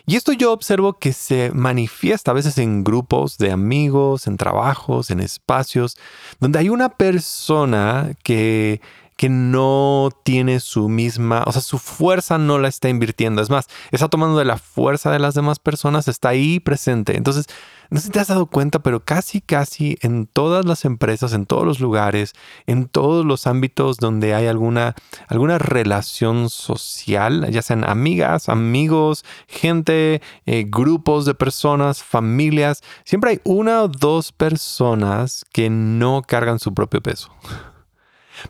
Y 0.05 0.17
esto 0.17 0.33
yo 0.33 0.51
observo 0.51 0.99
que 0.99 1.13
se 1.13 1.51
manifiesta 1.53 2.31
a 2.31 2.33
veces 2.33 2.57
en 2.57 2.83
grupos 2.83 3.37
de 3.37 3.51
amigos, 3.51 4.27
en 4.27 4.35
trabajos, 4.35 5.09
en 5.09 5.21
espacios, 5.21 5.97
donde 6.41 6.59
hay 6.59 6.67
una 6.67 6.89
persona 6.89 8.11
que, 8.21 8.81
que 9.15 9.29
no 9.29 10.09
tiene 10.23 10.59
su 10.59 10.89
misma, 10.89 11.43
o 11.45 11.51
sea, 11.51 11.61
su 11.61 11.77
fuerza 11.77 12.37
no 12.37 12.57
la 12.59 12.67
está 12.67 12.89
invirtiendo. 12.89 13.41
Es 13.41 13.49
más, 13.49 13.67
está 13.91 14.09
tomando 14.09 14.37
de 14.37 14.45
la 14.45 14.57
fuerza 14.57 15.11
de 15.11 15.19
las 15.19 15.35
demás 15.35 15.59
personas, 15.59 16.07
está 16.07 16.29
ahí 16.29 16.59
presente. 16.59 17.15
Entonces, 17.17 17.47
no 17.89 17.99
sé 17.99 18.07
si 18.07 18.11
te 18.11 18.19
has 18.19 18.27
dado 18.27 18.47
cuenta, 18.47 18.79
pero 18.79 19.01
casi, 19.01 19.39
casi 19.39 19.97
en 20.01 20.25
todas 20.25 20.65
las 20.65 20.83
empresas, 20.83 21.33
en 21.33 21.45
todos 21.45 21.63
los 21.63 21.79
lugares, 21.79 22.33
en 22.65 22.87
todos 22.87 23.23
los 23.23 23.45
ámbitos 23.45 23.97
donde 23.97 24.33
hay 24.33 24.47
alguna, 24.47 24.95
alguna 25.27 25.59
relación 25.59 26.49
social, 26.49 27.51
ya 27.51 27.61
sean 27.61 27.83
amigas, 27.83 28.49
amigos, 28.49 29.23
gente, 29.47 30.21
eh, 30.47 30.65
grupos 30.67 31.25
de 31.25 31.35
personas, 31.35 32.01
familias, 32.01 32.81
siempre 33.03 33.31
hay 33.31 33.41
una 33.43 33.83
o 33.83 33.87
dos 33.87 34.31
personas 34.31 35.45
que 35.53 35.69
no 35.69 36.23
cargan 36.25 36.57
su 36.57 36.73
propio 36.73 37.01
peso. 37.01 37.31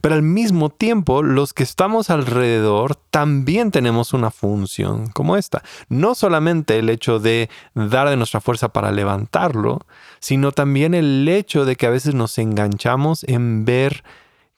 Pero 0.02 0.16
al 0.16 0.22
mismo 0.22 0.70
tiempo, 0.70 1.24
los 1.24 1.54
que 1.54 1.64
estamos 1.64 2.10
alrededor 2.10 2.96
también 2.96 3.72
tenemos 3.72 4.14
una 4.14 4.32
función 4.32 5.08
como 5.10 5.38
esta. 5.38 5.64
No 5.90 6.16
solamente 6.16 6.80
el 6.80 6.90
hecho 6.90 7.20
de 7.20 7.50
dar 7.76 8.10
de 8.10 8.18
nuestra 8.18 8.42
fuerza 8.42 8.70
para 8.70 8.92
levantarlo, 8.92 9.86
sino 10.20 10.52
también 10.52 10.94
el 10.94 11.28
hecho 11.28 11.66
de 11.66 11.76
que 11.76 11.86
a 11.86 11.92
veces 11.92 12.16
nos 12.16 12.38
enganchamos 12.38 13.24
en 13.26 13.66
ver 13.66 14.04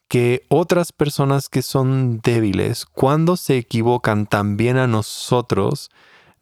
que 0.08 0.46
otras 0.50 0.92
personas 0.92 1.50
que 1.50 1.62
son 1.62 2.22
débiles, 2.22 2.86
cuando 2.86 3.38
se 3.38 3.58
equivocan 3.58 4.28
también 4.28 4.78
a 4.78 4.88
nosotros, 4.88 5.90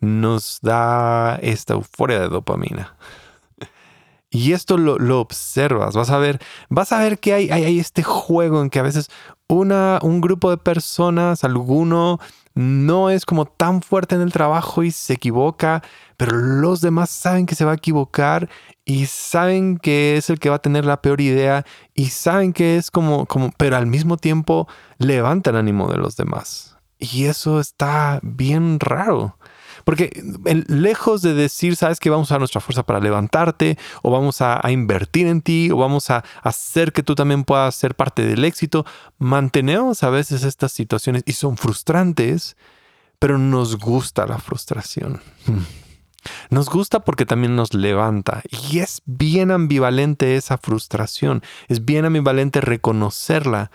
nos 0.01 0.59
da 0.61 1.35
esta 1.41 1.73
euforia 1.73 2.19
de 2.19 2.29
dopamina. 2.29 2.95
Y 4.33 4.53
esto 4.53 4.79
lo, 4.79 5.19
observas, 5.19 5.93
vas 5.93 6.09
a 6.09 6.17
ver, 6.17 6.39
vas 6.67 6.91
a 6.91 6.97
ver 6.97 7.19
que 7.19 7.33
hay, 7.33 7.51
hay, 7.51 7.77
este 7.77 8.01
juego 8.01 8.63
en 8.63 8.71
que 8.71 8.79
a 8.79 8.81
veces 8.81 9.11
una, 9.47 9.99
un 10.01 10.21
grupo 10.21 10.49
de 10.49 10.57
personas, 10.57 11.43
alguno 11.43 12.19
no 12.55 13.11
es 13.11 13.27
como 13.27 13.45
tan 13.45 13.83
fuerte 13.83 14.15
en 14.15 14.21
el 14.21 14.33
trabajo 14.33 14.81
y 14.81 14.89
se 14.89 15.13
equivoca, 15.13 15.83
pero 16.17 16.35
los 16.35 16.81
demás 16.81 17.11
saben 17.11 17.45
que 17.45 17.53
se 17.53 17.63
va 17.63 17.73
a 17.73 17.75
equivocar 17.75 18.49
y 18.85 19.05
saben 19.05 19.77
que 19.77 20.17
es 20.17 20.31
el 20.31 20.39
que 20.39 20.49
va 20.49 20.55
a 20.55 20.61
tener 20.63 20.83
la 20.83 20.99
peor 21.03 21.21
idea 21.21 21.63
y 21.93 22.07
saben 22.07 22.53
que 22.53 22.77
es 22.77 22.89
como, 22.89 23.27
como, 23.27 23.51
pero 23.55 23.77
al 23.77 23.85
mismo 23.85 24.17
tiempo 24.17 24.67
levanta 24.97 25.51
el 25.51 25.57
ánimo 25.57 25.91
de 25.91 25.97
los 25.97 26.17
demás. 26.17 26.75
Y 26.97 27.25
eso 27.25 27.59
está 27.59 28.19
bien 28.23 28.79
raro. 28.79 29.37
Porque 29.83 30.11
lejos 30.67 31.21
de 31.21 31.33
decir, 31.33 31.75
sabes 31.75 31.99
que 31.99 32.09
vamos 32.09 32.29
a 32.29 32.33
usar 32.33 32.39
nuestra 32.39 32.61
fuerza 32.61 32.83
para 32.83 32.99
levantarte, 32.99 33.77
o 34.01 34.11
vamos 34.11 34.41
a, 34.41 34.61
invertir 34.71 35.27
en 35.27 35.41
ti, 35.41 35.71
o 35.71 35.77
vamos 35.77 36.09
a 36.09 36.23
hacer 36.41 36.93
que 36.93 37.03
tú 37.03 37.15
también 37.15 37.43
puedas 37.43 37.75
ser 37.75 37.95
parte 37.95 38.25
del 38.25 38.45
éxito, 38.45 38.85
mantenemos 39.17 40.03
a 40.03 40.09
veces 40.09 40.43
estas 40.43 40.71
situaciones 40.71 41.23
y 41.25 41.33
son 41.33 41.57
frustrantes, 41.57 42.55
pero 43.19 43.37
nos 43.37 43.77
gusta 43.77 44.25
la 44.25 44.37
frustración. 44.37 45.21
Nos 46.49 46.69
gusta 46.69 47.01
porque 47.01 47.25
también 47.25 47.57
nos 47.57 47.73
levanta 47.73 48.43
y 48.49 48.79
es 48.79 49.01
bien 49.05 49.51
ambivalente 49.51 50.37
esa 50.37 50.57
frustración, 50.57 51.43
es 51.67 51.83
bien 51.83 52.05
ambivalente 52.05 52.61
reconocerla 52.61 53.71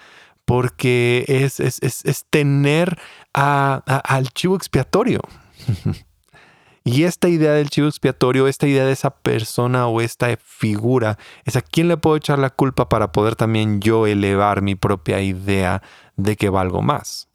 porque 0.49 1.27
es, 1.29 1.61
es, 1.61 2.25
tener 2.31 2.99
al 3.35 4.29
chivo 4.33 4.57
expiatorio. 4.57 5.21
Y 6.91 7.05
esta 7.05 7.29
idea 7.29 7.53
del 7.53 7.69
chivo 7.69 7.87
expiatorio, 7.87 8.49
esta 8.49 8.67
idea 8.67 8.87
de 8.87 8.93
esa 8.93 9.11
persona 9.11 9.89
o 9.89 10.01
esta 10.01 10.35
figura, 10.43 11.19
es 11.45 11.55
a 11.55 11.61
quién 11.61 11.87
le 11.87 11.99
puedo 11.99 12.17
echar 12.17 12.39
la 12.39 12.49
culpa 12.49 12.89
para 12.89 13.13
poder 13.13 13.37
también 13.37 13.83
yo 13.83 14.07
elevar 14.07 14.63
mi 14.63 14.75
propia 14.75 15.21
idea 15.21 15.83
de 16.17 16.37
que 16.37 16.49
valgo 16.49 16.81
más. 16.81 17.29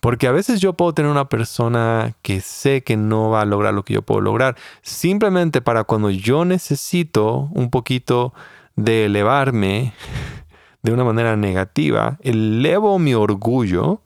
Porque 0.00 0.26
a 0.26 0.32
veces 0.32 0.60
yo 0.60 0.72
puedo 0.72 0.92
tener 0.94 1.12
una 1.12 1.28
persona 1.28 2.16
que 2.22 2.40
sé 2.40 2.82
que 2.82 2.96
no 2.96 3.30
va 3.30 3.42
a 3.42 3.44
lograr 3.44 3.72
lo 3.72 3.84
que 3.84 3.94
yo 3.94 4.02
puedo 4.02 4.20
lograr, 4.20 4.56
simplemente 4.82 5.60
para 5.60 5.84
cuando 5.84 6.10
yo 6.10 6.44
necesito 6.44 7.48
un 7.52 7.70
poquito 7.70 8.34
de 8.74 9.04
elevarme 9.04 9.92
de 10.82 10.92
una 10.92 11.04
manera 11.04 11.36
negativa, 11.36 12.18
elevo 12.20 12.98
mi 12.98 13.14
orgullo, 13.14 14.02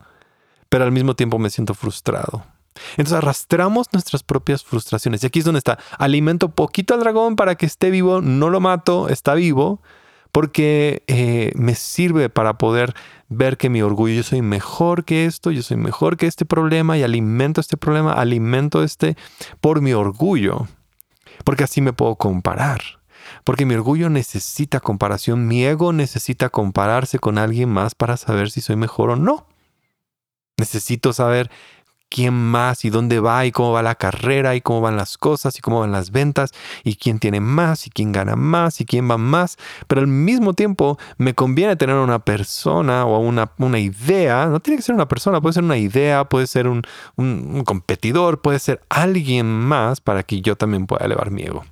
pero 0.69 0.85
al 0.85 0.93
mismo 0.93 1.17
tiempo 1.17 1.39
me 1.39 1.49
siento 1.49 1.73
frustrado. 1.73 2.45
Entonces 2.93 3.15
arrastramos 3.15 3.89
nuestras 3.93 4.23
propias 4.23 4.63
frustraciones. 4.65 5.23
Y 5.23 5.27
aquí 5.27 5.41
es 5.41 5.45
donde 5.45 5.59
está. 5.59 5.79
Alimento 5.99 6.51
poquito 6.51 6.95
al 6.95 7.01
dragón 7.01 7.37
para 7.37 7.55
que 7.55 7.67
esté 7.67 7.91
vivo, 7.91 8.21
no 8.21 8.51
lo 8.51 8.61
mato, 8.61 9.09
está 9.09 9.35
vivo, 9.35 9.81
porque 10.33 11.03
eh, 11.07 11.53
me 11.57 11.75
sirve 11.75 12.29
para 12.29 12.59
poder 12.59 12.95
ver 13.29 13.57
que 13.57 13.71
mi 13.71 13.83
orgullo, 13.83 14.15
yo 14.15 14.23
soy 14.23 14.43
mejor 14.43 15.05
que 15.05 15.25
esto, 15.25 15.51
yo 15.51 15.63
soy 15.63 15.77
mejor 15.77 16.17
que 16.17 16.27
este 16.27 16.45
problema 16.45 16.99
y 16.99 17.03
alimento 17.03 17.61
este 17.61 17.77
problema, 17.77 18.13
alimento 18.13 18.83
este 18.83 19.17
por 19.61 19.81
mi 19.81 19.93
orgullo, 19.93 20.69
porque 21.45 21.65
así 21.65 21.81
me 21.81 21.93
puedo 21.93 22.17
comparar. 22.17 22.81
Porque 23.45 23.65
mi 23.65 23.75
orgullo 23.75 24.11
necesita 24.11 24.81
comparación, 24.81 25.47
mi 25.47 25.65
ego 25.65 25.93
necesita 25.93 26.49
compararse 26.49 27.19
con 27.19 27.39
alguien 27.39 27.69
más 27.69 27.95
para 27.95 28.17
saber 28.17 28.51
si 28.51 28.61
soy 28.61 28.77
mejor 28.77 29.11
o 29.11 29.17
no. 29.17 29.47
Necesito 30.57 31.13
saber 31.13 31.51
quién 32.11 32.35
más 32.35 32.85
y 32.85 32.90
dónde 32.90 33.21
va 33.21 33.47
y 33.47 33.52
cómo 33.52 33.73
va 33.73 33.83
la 33.83 33.95
carrera 33.95 34.55
y 34.55 34.61
cómo 34.61 34.81
van 34.81 34.97
las 34.97 35.17
cosas 35.17 35.57
y 35.57 35.61
cómo 35.61 35.81
van 35.81 35.93
las 35.93 36.11
ventas 36.11 36.52
y 36.85 36.97
quién 36.97 37.19
tiene 37.19 37.40
más 37.40 37.87
y 37.87 37.90
quién 37.90 38.12
gana 38.12 38.37
más 38.37 38.81
y 38.81 38.85
quién 38.85 39.11
va 39.11 39.17
más. 39.17 39.57
Pero 39.87 40.02
al 40.02 40.09
mismo 40.09 40.52
tiempo 40.52 40.99
me 41.17 41.35
conviene 41.35 41.76
tener 41.76 41.97
una 41.97 42.19
persona 42.19 43.07
o 43.07 43.19
una, 43.21 43.52
una 43.59 43.79
idea, 43.79 44.47
no 44.47 44.61
tiene 44.61 44.76
que 44.76 44.83
ser 44.83 44.95
una 44.95 45.09
persona, 45.09 45.40
puede 45.40 45.55
ser 45.55 45.64
una 45.64 45.79
idea, 45.79 46.25
puede 46.25 46.47
ser 46.47 46.67
un, 46.67 46.83
un 47.17 47.64
competidor, 47.64 48.43
puede 48.43 48.59
ser 48.59 48.83
alguien 48.88 49.47
más 49.47 50.00
para 50.00 50.25
que 50.25 50.40
yo 50.40 50.57
también 50.57 50.87
pueda 50.87 51.07
elevar 51.07 51.31
mi 51.31 51.45
ego. 51.45 51.64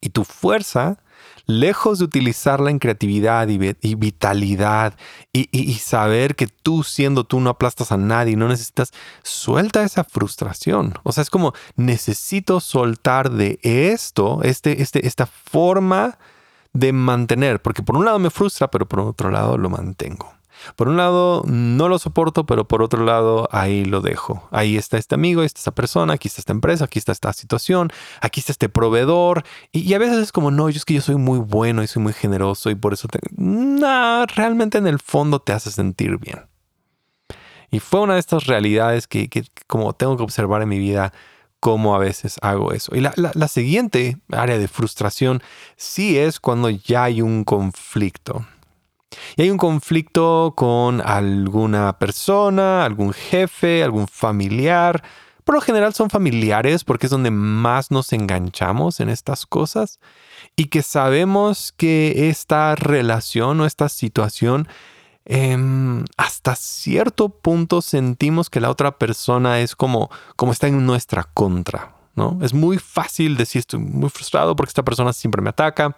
Y 0.00 0.10
tu 0.10 0.24
fuerza 0.24 0.98
lejos 1.46 1.98
de 1.98 2.04
utilizarla 2.04 2.70
en 2.70 2.78
creatividad 2.78 3.48
y, 3.48 3.94
vitalidad 3.94 4.94
y, 5.32 5.74
saber 5.74 6.36
que 6.36 6.46
tú 6.46 6.82
siendo 6.82 7.24
tú 7.24 7.40
no 7.40 7.50
aplastas 7.50 7.92
a 7.92 7.96
nadie, 7.96 8.36
no 8.36 8.48
necesitas, 8.48 8.92
suelta 9.22 9.82
esa 9.82 10.04
frustración. 10.04 10.94
O 11.02 11.12
sea, 11.12 11.22
es 11.22 11.30
como 11.30 11.52
necesito 11.76 12.60
soltar 12.60 13.30
de 13.30 13.58
esto, 13.62 14.40
este, 14.42 14.82
este, 14.82 15.06
esta 15.06 15.26
forma 15.26 16.18
de 16.72 16.92
mantener, 16.92 17.60
porque 17.60 17.82
por 17.82 17.96
un 17.96 18.04
lado 18.04 18.18
me 18.18 18.30
frustra, 18.30 18.70
pero 18.70 18.86
por 18.86 19.00
otro 19.00 19.30
lado 19.30 19.58
lo 19.58 19.68
mantengo. 19.68 20.32
Por 20.76 20.88
un 20.88 20.96
lado, 20.96 21.42
no 21.46 21.88
lo 21.88 21.98
soporto, 21.98 22.46
pero 22.46 22.66
por 22.66 22.82
otro 22.82 23.04
lado, 23.04 23.48
ahí 23.52 23.84
lo 23.84 24.00
dejo. 24.00 24.48
Ahí 24.50 24.76
está 24.76 24.98
este 24.98 25.14
amigo, 25.14 25.40
ahí 25.40 25.46
está 25.46 25.60
esta 25.60 25.74
persona, 25.74 26.14
aquí 26.14 26.28
está 26.28 26.40
esta 26.40 26.52
empresa, 26.52 26.84
aquí 26.84 26.98
está 26.98 27.12
esta 27.12 27.32
situación, 27.32 27.90
aquí 28.20 28.40
está 28.40 28.52
este 28.52 28.68
proveedor. 28.68 29.44
Y, 29.72 29.92
a 29.94 29.98
veces 29.98 30.18
es 30.18 30.32
como, 30.32 30.50
no, 30.50 30.68
yo 30.70 30.76
es 30.76 30.84
que 30.84 30.94
yo 30.94 31.00
soy 31.00 31.16
muy 31.16 31.38
bueno 31.38 31.82
y 31.82 31.86
soy 31.86 32.02
muy 32.02 32.12
generoso 32.12 32.70
y 32.70 32.74
por 32.74 32.92
eso 32.92 33.08
te... 33.08 33.18
No, 33.36 34.26
realmente 34.26 34.78
en 34.78 34.86
el 34.86 34.98
fondo 34.98 35.40
te 35.40 35.52
hace 35.52 35.70
sentir 35.70 36.18
bien. 36.18 36.40
Y 37.70 37.80
fue 37.80 38.00
una 38.00 38.14
de 38.14 38.20
estas 38.20 38.46
realidades 38.46 39.06
que, 39.06 39.28
que 39.28 39.44
como 39.66 39.94
tengo 39.94 40.16
que 40.16 40.22
observar 40.22 40.62
en 40.62 40.68
mi 40.68 40.78
vida 40.78 41.12
cómo 41.62 41.94
a 41.94 41.98
veces 41.98 42.40
hago 42.42 42.72
eso. 42.72 42.94
Y 42.96 43.00
la, 43.00 43.14
la, 43.16 43.46
siguiente 43.46 44.18
área 44.32 44.58
de 44.58 44.66
frustración 44.66 45.40
sí 45.76 46.18
es 46.18 46.40
cuando 46.40 46.68
ya 46.68 47.04
hay 47.04 47.22
un 47.22 47.44
conflicto. 47.44 48.44
Y 49.36 49.42
hay 49.42 49.50
un 49.50 49.58
conflicto 49.58 50.54
con 50.56 51.00
alguna 51.00 51.98
persona, 51.98 52.84
algún 52.84 53.12
jefe, 53.12 53.82
algún 53.82 54.08
familiar. 54.08 55.02
Por 55.44 55.56
lo 55.56 55.60
general 55.60 55.94
son 55.94 56.10
familiares 56.10 56.84
porque 56.84 57.06
es 57.06 57.10
donde 57.10 57.30
más 57.30 57.90
nos 57.90 58.12
enganchamos 58.12 59.00
en 59.00 59.08
estas 59.08 59.46
cosas 59.46 59.98
y 60.56 60.66
que 60.66 60.82
sabemos 60.82 61.72
que 61.76 62.28
esta 62.28 62.74
relación 62.76 63.60
o 63.60 63.66
esta 63.66 63.88
situación 63.88 64.68
em, 65.24 66.04
hasta 66.16 66.54
cierto 66.56 67.28
punto 67.28 67.82
sentimos 67.82 68.50
que 68.50 68.60
la 68.60 68.70
otra 68.70 68.98
persona 68.98 69.60
es 69.60 69.74
como, 69.74 70.10
como 70.36 70.52
está 70.52 70.68
en 70.68 70.84
nuestra 70.86 71.24
contra. 71.24 71.96
¿no? 72.14 72.38
Es 72.42 72.52
muy 72.52 72.78
fácil 72.78 73.36
decir 73.36 73.60
estoy 73.60 73.80
muy 73.80 74.10
frustrado 74.10 74.54
porque 74.54 74.70
esta 74.70 74.84
persona 74.84 75.12
siempre 75.12 75.42
me 75.42 75.50
ataca, 75.50 75.96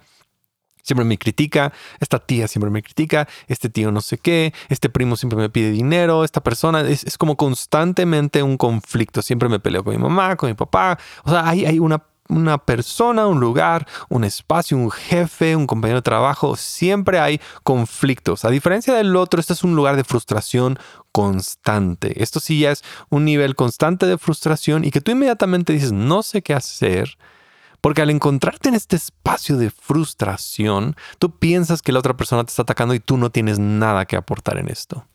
siempre 0.84 1.04
me 1.04 1.18
critica, 1.18 1.72
esta 1.98 2.20
tía 2.20 2.46
siempre 2.46 2.70
me 2.70 2.82
critica, 2.82 3.26
este 3.48 3.68
tío 3.68 3.90
no 3.90 4.00
sé 4.00 4.18
qué, 4.18 4.52
este 4.68 4.88
primo 4.88 5.16
siempre 5.16 5.38
me 5.38 5.48
pide 5.48 5.70
dinero, 5.70 6.24
esta 6.24 6.42
persona 6.42 6.82
es, 6.82 7.18
como 7.18 7.36
constantemente 7.36 8.42
un 8.42 8.56
conflicto, 8.56 9.22
siempre 9.22 9.48
me 9.48 9.58
peleo 9.58 9.82
con 9.82 9.96
mi 9.96 10.02
mamá, 10.02 10.36
con 10.36 10.48
mi 10.48 10.54
papá, 10.54 10.98
o 11.24 11.30
sea, 11.30 11.48
hay, 11.48 11.64
hay 11.64 11.78
una, 11.78 12.04
una 12.28 12.58
persona, 12.58 13.26
un 13.26 13.40
lugar, 13.40 13.86
un 14.10 14.24
espacio, 14.24 14.76
un 14.76 14.90
jefe, 14.90 15.56
un 15.56 15.66
compañero 15.66 15.98
de 15.98 16.02
trabajo, 16.02 16.54
siempre 16.54 17.18
hay 17.18 17.40
conflictos. 17.62 18.44
A 18.44 18.50
diferencia 18.50 18.94
del 18.94 19.16
otro, 19.16 19.40
este 19.40 19.54
es 19.54 19.64
un 19.64 19.74
lugar 19.74 19.96
de 19.96 20.04
frustración 20.04 20.78
constante. 21.12 22.22
Esto 22.22 22.40
sí 22.40 22.60
ya 22.60 22.72
es 22.72 22.84
un 23.08 23.24
nivel 23.24 23.56
constante 23.56 24.06
de 24.06 24.18
frustración 24.18 24.84
y 24.84 24.90
que 24.90 25.00
tú 25.00 25.12
inmediatamente 25.12 25.72
dices, 25.72 25.92
no 25.92 26.22
sé 26.22 26.42
qué 26.42 26.52
hacer 26.52 27.16
porque 27.84 28.00
al 28.00 28.08
encontrarte 28.08 28.70
en 28.70 28.74
este 28.76 28.96
espacio 28.96 29.58
de 29.58 29.68
frustración, 29.68 30.96
tú 31.18 31.36
piensas 31.38 31.82
que 31.82 31.92
la 31.92 31.98
otra 31.98 32.16
persona 32.16 32.42
te 32.42 32.48
está 32.48 32.62
atacando 32.62 32.94
y 32.94 32.98
tú 32.98 33.18
no 33.18 33.28
tienes 33.28 33.58
nada 33.58 34.06
que 34.06 34.16
aportar 34.16 34.56
en 34.56 34.70
esto. 34.70 35.06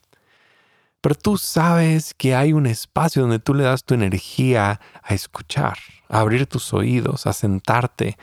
Pero 1.00 1.16
tú 1.16 1.36
sabes 1.36 2.14
que 2.14 2.36
hay 2.36 2.52
un 2.52 2.66
espacio 2.66 3.22
donde 3.22 3.40
tú 3.40 3.54
le 3.54 3.64
das 3.64 3.82
tu 3.82 3.94
energía 3.94 4.80
a 5.02 5.14
escuchar, 5.14 5.78
a 6.08 6.20
abrir 6.20 6.46
tus 6.46 6.72
oídos, 6.72 7.26
a 7.26 7.32
sentarte, 7.32 8.16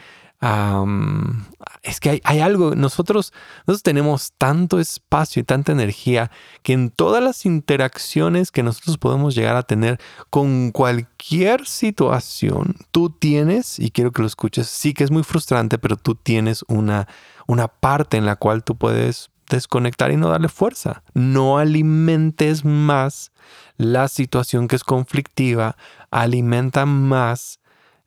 es 1.81 1.99
que 1.99 2.21
hay, 2.23 2.39
algo, 2.39 2.75
nosotros, 2.75 3.33
nosotros 3.65 3.81
tenemos 3.81 4.33
tanto 4.37 4.79
espacio 4.79 5.41
y 5.41 5.43
tanta 5.43 5.71
energía 5.71 6.29
que 6.61 6.73
en 6.73 6.91
todas 6.91 7.23
las 7.23 7.45
interacciones 7.45 8.51
que 8.51 8.61
nosotros 8.61 8.99
podemos 8.99 9.33
llegar 9.33 9.55
a 9.55 9.63
tener 9.63 9.99
con 10.29 10.71
cualquier 10.71 11.65
situación, 11.65 12.75
tú 12.91 13.09
tienes, 13.09 13.79
y 13.79 13.89
quiero 13.89 14.11
que 14.11 14.21
lo 14.21 14.27
escuches, 14.27 14.67
sí 14.67 14.93
que 14.93 15.03
es 15.03 15.11
muy 15.11 15.23
frustrante, 15.23 15.79
pero 15.79 15.97
tú 15.97 16.13
tienes 16.13 16.63
una, 16.67 17.07
una 17.47 17.67
parte 17.67 18.17
en 18.17 18.25
la 18.25 18.35
cual 18.35 18.63
tú 18.63 18.75
puedes 18.77 19.31
desconectar 19.49 20.11
y 20.11 20.17
no 20.17 20.29
darle 20.29 20.49
fuerza. 20.49 21.03
No 21.13 21.57
alimentes 21.57 22.63
más 22.63 23.31
la 23.77 24.07
situación 24.07 24.67
que 24.67 24.75
es 24.75 24.83
conflictiva, 24.83 25.77
alimenta 26.11 26.85
más 26.85 27.59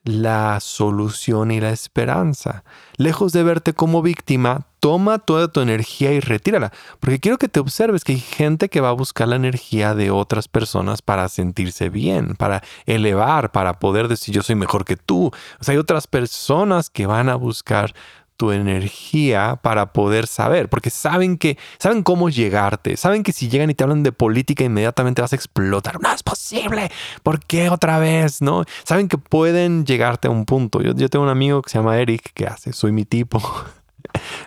la 0.04 0.60
solución 0.60 1.50
y 1.50 1.60
la 1.60 1.70
esperanza. 1.70 2.64
Lejos 2.96 3.32
de 3.32 3.42
verte 3.42 3.74
como 3.74 4.02
víctima, 4.02 4.66
toma 4.80 5.18
toda 5.18 5.48
tu 5.48 5.60
energía 5.60 6.12
y 6.12 6.20
retírala. 6.20 6.72
Porque 6.98 7.20
quiero 7.20 7.38
que 7.38 7.48
te 7.48 7.60
observes 7.60 8.02
que 8.02 8.12
hay 8.12 8.20
gente 8.20 8.68
que 8.68 8.80
va 8.80 8.88
a 8.88 8.92
buscar 8.92 9.28
la 9.28 9.36
energía 9.36 9.94
de 9.94 10.10
otras 10.10 10.48
personas 10.48 11.02
para 11.02 11.28
sentirse 11.28 11.90
bien, 11.90 12.34
para 12.36 12.62
elevar, 12.86 13.52
para 13.52 13.78
poder 13.78 14.08
decir 14.08 14.34
yo 14.34 14.42
soy 14.42 14.54
mejor 14.54 14.84
que 14.84 14.96
tú. 14.96 15.26
O 15.26 15.64
sea, 15.64 15.72
hay 15.72 15.78
otras 15.78 16.06
personas 16.06 16.88
que 16.90 17.06
van 17.06 17.28
a 17.28 17.36
buscar 17.36 17.94
tu 18.40 18.52
energía 18.52 19.58
para 19.60 19.92
poder 19.92 20.26
saber, 20.26 20.70
porque 20.70 20.88
saben 20.88 21.36
que 21.36 21.58
saben 21.78 22.02
cómo 22.02 22.30
llegarte, 22.30 22.96
saben 22.96 23.22
que 23.22 23.34
si 23.34 23.50
llegan 23.50 23.68
y 23.68 23.74
te 23.74 23.84
hablan 23.84 24.02
de 24.02 24.12
política 24.12 24.64
inmediatamente 24.64 25.20
vas 25.20 25.34
a 25.34 25.36
explotar. 25.36 26.00
No 26.00 26.10
es 26.10 26.22
posible. 26.22 26.90
¿Por 27.22 27.44
qué 27.44 27.68
otra 27.68 27.98
vez? 27.98 28.40
No, 28.40 28.64
saben 28.82 29.08
que 29.08 29.18
pueden 29.18 29.84
llegarte 29.84 30.28
a 30.28 30.30
un 30.30 30.46
punto. 30.46 30.80
Yo, 30.80 30.94
yo 30.94 31.10
tengo 31.10 31.22
un 31.26 31.30
amigo 31.30 31.60
que 31.60 31.68
se 31.68 31.76
llama 31.76 31.98
Eric 31.98 32.32
que 32.32 32.46
hace, 32.46 32.72
soy 32.72 32.92
mi 32.92 33.04
tipo. 33.04 33.42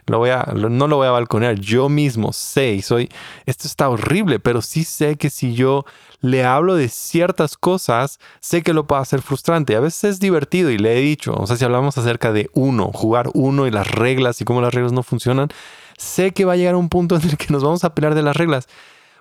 Lo 0.08 0.18
voy 0.18 0.32
a, 0.32 0.46
no 0.54 0.88
lo 0.88 0.98
voy 0.98 1.08
a 1.08 1.12
balconear. 1.12 1.60
Yo 1.60 1.90
mismo 1.90 2.34
sé 2.34 2.74
y 2.74 2.82
soy, 2.82 3.10
esto 3.46 3.68
está 3.68 3.90
horrible, 3.90 4.40
pero 4.40 4.62
sí 4.62 4.84
sé 4.84 5.16
que 5.16 5.30
si 5.30 5.54
yo 5.54 5.86
le 6.22 6.46
hablo 6.46 6.76
de 6.76 6.88
ciertas 6.90 7.58
cosas, 7.58 8.20
sé 8.40 8.64
que 8.64 8.74
lo 8.74 8.88
puede 8.88 9.02
hacer 9.02 9.22
frustrante. 9.22 9.76
A 9.76 9.82
veces 9.82 10.04
es 10.06 10.20
divertido 10.20 10.72
y 10.72 10.78
le 10.78 10.98
he 10.98 11.02
dicho, 11.02 11.34
o 11.34 11.46
sea, 11.48 11.58
si 11.58 11.66
hablamos 11.66 11.98
acerca 11.98 12.32
de 12.32 12.50
uno, 12.54 12.92
jugar 12.94 13.30
uno 13.34 13.68
y 13.68 13.72
las 13.72 13.92
reglas 13.92 14.40
y 14.40 14.46
cómo 14.46 14.62
las 14.62 14.74
reglas 14.74 14.94
no 14.94 15.04
funcionan, 15.04 15.50
sé 15.98 16.32
que 16.32 16.46
va 16.46 16.54
a 16.54 16.56
llegar 16.56 16.76
un 16.76 16.90
punto 16.90 17.16
en 17.16 17.24
el 17.24 17.38
que 17.38 17.48
nos 17.52 17.64
vamos 17.64 17.84
a 17.84 17.94
pelear 17.94 18.16
de 18.16 18.22
las 18.22 18.38
reglas 18.38 18.68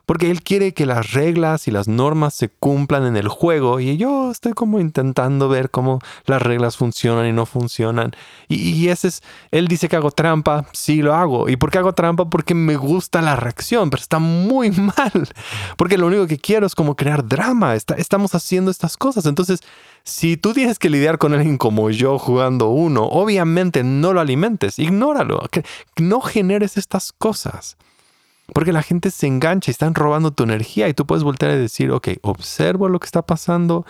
porque 0.07 0.31
él 0.31 0.43
quiere 0.43 0.75
que 0.75 0.87
las 0.87 1.13
reglas 1.13 1.69
y 1.69 1.71
las 1.71 1.89
normas 1.89 2.35
se 2.35 2.49
cumplan 2.49 3.07
en 3.07 3.17
el 3.17 3.29
juego 3.29 3.81
y 3.81 3.97
yo 3.97 4.31
estoy 4.31 4.53
como 4.53 4.81
intentando 4.81 5.49
ver 5.49 5.71
cómo 5.71 6.01
las 6.27 6.43
reglas 6.43 6.77
funcionan 6.77 7.27
y 7.27 7.33
no 7.33 7.47
funcionan. 7.47 8.13
Y, 8.49 8.89
ese 8.89 9.09
es, 9.09 9.23
él 9.51 9.69
dice 9.69 9.89
que 9.89 9.97
hago 9.97 10.11
trampa, 10.11 10.67
sí 10.73 11.03
lo 11.03 11.15
hago. 11.15 11.49
¿Y 11.49 11.57
por 11.57 11.71
qué 11.71 11.79
hago 11.79 11.95
trampa? 11.95 12.29
Porque 12.29 12.55
me 12.55 12.77
gusta 12.77 13.23
la 13.23 13.37
reacción, 13.37 13.91
pero 13.91 14.01
está 14.01 14.19
muy 14.19 14.71
mal, 14.73 15.29
porque 15.77 15.99
lo 15.99 16.07
único 16.07 16.27
que 16.27 16.39
quiero 16.39 16.67
es 16.67 16.75
como 16.75 16.97
crear 16.97 17.27
drama, 17.27 17.75
estamos 17.75 18.35
haciendo 18.35 18.71
estas 18.71 18.97
cosas. 18.97 19.27
Entonces, 19.27 19.61
si 20.05 20.37
tú 20.37 20.53
tienes 20.53 20.79
que 20.79 20.91
lidiar 20.91 21.19
con 21.19 21.33
alguien 21.33 21.59
como 21.59 21.91
yo 21.91 22.19
jugando 22.19 22.69
uno, 22.69 23.05
obviamente 23.05 23.85
no 23.85 24.13
lo 24.13 24.21
alimentes, 24.21 24.79
ignóralo, 24.79 25.43
no 25.97 26.21
generes 26.21 26.77
estas 26.77 27.13
cosas. 27.13 27.77
Porque 28.55 28.73
la 28.73 28.83
gente 28.83 29.11
se 29.11 29.27
engancha 29.27 29.71
y 29.71 29.73
están 29.73 29.95
robando 29.95 30.33
tu 30.33 30.43
energía 30.43 30.89
y 30.89 30.95
tú 30.95 31.07
puedes 31.07 31.25
voltear 31.25 31.53
a 31.53 31.57
decir, 31.57 31.91
ok, 31.91 32.09
observo 32.23 32.89
lo 32.89 33.01
que 33.01 33.07
está 33.07 33.23
pasando, 33.23 33.87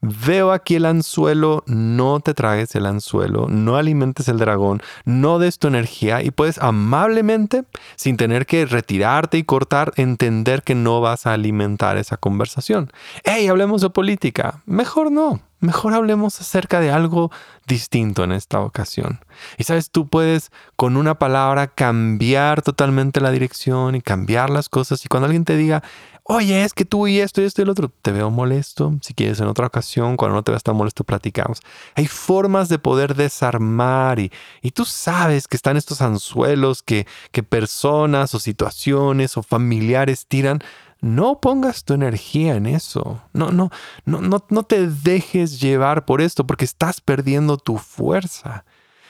veo 0.00 0.52
aquí 0.52 0.74
el 0.74 0.84
anzuelo, 0.84 1.62
no 1.66 2.20
te 2.20 2.34
tragues 2.34 2.74
el 2.74 2.86
anzuelo, 2.86 3.48
no 3.48 3.76
alimentes 3.76 4.28
el 4.28 4.38
dragón, 4.38 4.82
no 5.04 5.38
des 5.38 5.58
tu 5.58 5.68
energía 5.68 6.22
y 6.22 6.30
puedes 6.30 6.58
amablemente, 6.58 7.64
sin 7.96 8.16
tener 8.16 8.46
que 8.46 8.66
retirarte 8.66 9.38
y 9.38 9.44
cortar, 9.44 9.92
entender 9.96 10.62
que 10.62 10.74
no 10.74 11.00
vas 11.00 11.26
a 11.26 11.32
alimentar 11.32 11.96
esa 11.96 12.16
conversación. 12.16 12.92
Hey, 13.24 13.48
hablemos 13.48 13.80
de 13.80 13.90
política. 13.90 14.62
Mejor 14.66 15.10
no. 15.10 15.40
Mejor 15.64 15.94
hablemos 15.94 16.38
acerca 16.42 16.78
de 16.78 16.90
algo 16.90 17.30
distinto 17.66 18.22
en 18.22 18.32
esta 18.32 18.60
ocasión. 18.60 19.24
Y 19.56 19.64
sabes, 19.64 19.90
tú 19.90 20.06
puedes 20.08 20.52
con 20.76 20.98
una 20.98 21.18
palabra 21.18 21.68
cambiar 21.68 22.60
totalmente 22.60 23.22
la 23.22 23.30
dirección 23.30 23.94
y 23.94 24.02
cambiar 24.02 24.50
las 24.50 24.68
cosas. 24.68 25.02
Y 25.06 25.08
cuando 25.08 25.24
alguien 25.24 25.46
te 25.46 25.56
diga, 25.56 25.82
oye, 26.22 26.64
es 26.64 26.74
que 26.74 26.84
tú 26.84 27.06
y 27.06 27.20
esto 27.20 27.40
y 27.40 27.44
esto 27.44 27.62
y 27.62 27.64
el 27.64 27.70
otro, 27.70 27.90
te 28.02 28.12
veo 28.12 28.30
molesto. 28.30 28.94
Si 29.00 29.14
quieres 29.14 29.40
en 29.40 29.46
otra 29.46 29.66
ocasión, 29.66 30.18
cuando 30.18 30.34
no 30.34 30.42
te 30.42 30.52
veas 30.52 30.62
tan 30.62 30.76
molesto, 30.76 31.02
platicamos. 31.02 31.60
Hay 31.94 32.08
formas 32.08 32.68
de 32.68 32.78
poder 32.78 33.14
desarmar 33.14 34.18
y, 34.18 34.30
y 34.60 34.72
tú 34.72 34.84
sabes 34.84 35.48
que 35.48 35.56
están 35.56 35.78
estos 35.78 36.02
anzuelos 36.02 36.82
que, 36.82 37.06
que 37.32 37.42
personas 37.42 38.34
o 38.34 38.38
situaciones 38.38 39.38
o 39.38 39.42
familiares 39.42 40.26
tiran. 40.26 40.60
No 41.04 41.38
pongas 41.38 41.84
tu 41.84 41.92
energía 41.92 42.54
en 42.54 42.64
eso. 42.64 43.20
No, 43.34 43.52
no, 43.52 43.70
no, 44.06 44.22
no, 44.22 44.42
no 44.48 44.62
te 44.62 44.88
dejes 44.88 45.60
llevar 45.60 46.06
por 46.06 46.22
esto 46.22 46.46
porque 46.46 46.64
estás 46.64 47.02
perdiendo 47.02 47.58
tu 47.58 47.76
fuerza. 47.76 48.64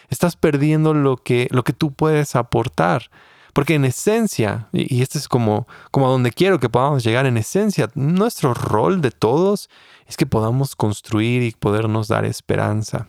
Estás 0.08 0.34
perdiendo 0.34 0.92
lo 0.92 1.16
que, 1.16 1.46
lo 1.52 1.62
que 1.62 1.72
tú 1.72 1.92
puedes 1.92 2.34
aportar. 2.34 3.10
Porque 3.52 3.76
en 3.76 3.84
esencia, 3.84 4.66
y 4.72 5.02
este 5.02 5.18
es 5.18 5.28
como, 5.28 5.68
como 5.92 6.08
a 6.08 6.10
donde 6.10 6.32
quiero 6.32 6.58
que 6.58 6.68
podamos 6.68 7.04
llegar, 7.04 7.26
en 7.26 7.36
esencia, 7.36 7.88
nuestro 7.94 8.54
rol 8.54 9.00
de 9.00 9.12
todos 9.12 9.70
es 10.08 10.16
que 10.16 10.26
podamos 10.26 10.74
construir 10.74 11.44
y 11.44 11.52
podernos 11.52 12.08
dar 12.08 12.24
esperanza. 12.24 13.06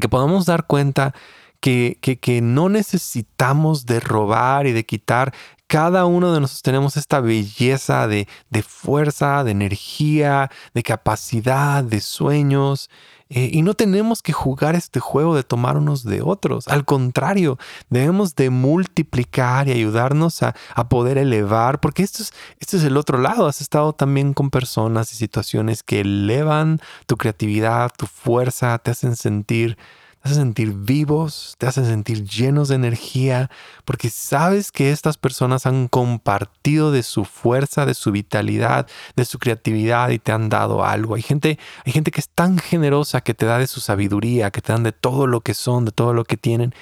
Que 0.00 0.08
podamos 0.08 0.46
dar 0.46 0.68
cuenta 0.68 1.16
que, 1.58 1.98
que, 2.00 2.20
que, 2.20 2.40
no 2.40 2.68
necesitamos 2.68 3.86
de 3.86 3.98
robar 3.98 4.68
y 4.68 4.72
de 4.72 4.86
quitar. 4.86 5.34
Cada 5.72 6.04
uno 6.04 6.34
de 6.34 6.40
nosotros 6.40 6.60
tenemos 6.60 6.98
esta 6.98 7.20
belleza 7.20 8.06
de, 8.06 8.28
de 8.50 8.62
fuerza, 8.62 9.42
de 9.42 9.52
energía, 9.52 10.50
de 10.74 10.82
capacidad, 10.82 11.82
de 11.82 12.02
sueños. 12.02 12.90
Eh, 13.30 13.48
y 13.54 13.62
no 13.62 13.72
tenemos 13.72 14.20
que 14.20 14.34
jugar 14.34 14.74
este 14.74 15.00
juego 15.00 15.34
de 15.34 15.44
tomar 15.44 15.78
unos 15.78 16.04
de 16.04 16.20
otros. 16.20 16.68
Al 16.68 16.84
contrario, 16.84 17.58
debemos 17.88 18.34
de 18.34 18.50
multiplicar 18.50 19.66
y 19.66 19.72
ayudarnos 19.72 20.42
a, 20.42 20.54
poder 20.90 21.16
elevar, 21.16 21.80
porque 21.80 22.02
esto 22.02 22.22
es, 22.22 22.34
esto 22.60 22.76
es 22.76 22.84
el 22.84 22.98
otro 22.98 23.16
lado. 23.16 23.46
Has 23.46 23.62
estado 23.62 23.94
también 23.94 24.34
con 24.34 24.50
personas 24.50 25.10
y 25.14 25.16
situaciones 25.16 25.82
que 25.82 26.02
elevan 26.02 26.82
tu 27.06 27.16
creatividad, 27.16 27.90
tu 27.96 28.04
fuerza, 28.04 28.76
te 28.76 28.90
hacen 28.90 29.16
sentir 29.16 29.78
te 30.22 30.28
hace 30.28 30.36
sentir 30.36 30.72
vivos, 30.72 31.56
te 31.58 31.66
hace 31.66 31.84
sentir 31.84 32.24
llenos 32.24 32.68
de 32.68 32.76
energía, 32.76 33.50
porque 33.84 34.08
sabes 34.08 34.70
que 34.70 34.92
estas 34.92 35.18
personas 35.18 35.66
han 35.66 35.88
compartido 35.88 36.92
de 36.92 37.02
su 37.02 37.24
fuerza, 37.24 37.86
de 37.86 37.94
su 37.94 38.12
vitalidad, 38.12 38.86
de 39.16 39.24
su 39.24 39.40
creatividad 39.40 40.10
y 40.10 40.20
te 40.20 40.30
han 40.30 40.48
dado 40.48 40.84
algo. 40.84 41.16
Hay 41.16 41.22
gente, 41.22 41.58
hay 41.84 41.92
gente 41.92 42.12
que 42.12 42.20
es 42.20 42.28
tan 42.28 42.58
generosa 42.58 43.22
que 43.22 43.34
te 43.34 43.46
da 43.46 43.58
de 43.58 43.66
su 43.66 43.80
sabiduría, 43.80 44.52
que 44.52 44.60
te 44.60 44.72
dan 44.72 44.84
de 44.84 44.92
todo 44.92 45.26
lo 45.26 45.40
que 45.40 45.54
son, 45.54 45.84
de 45.84 45.90
todo 45.90 46.14
lo 46.14 46.24
que 46.24 46.36
tienen 46.36 46.72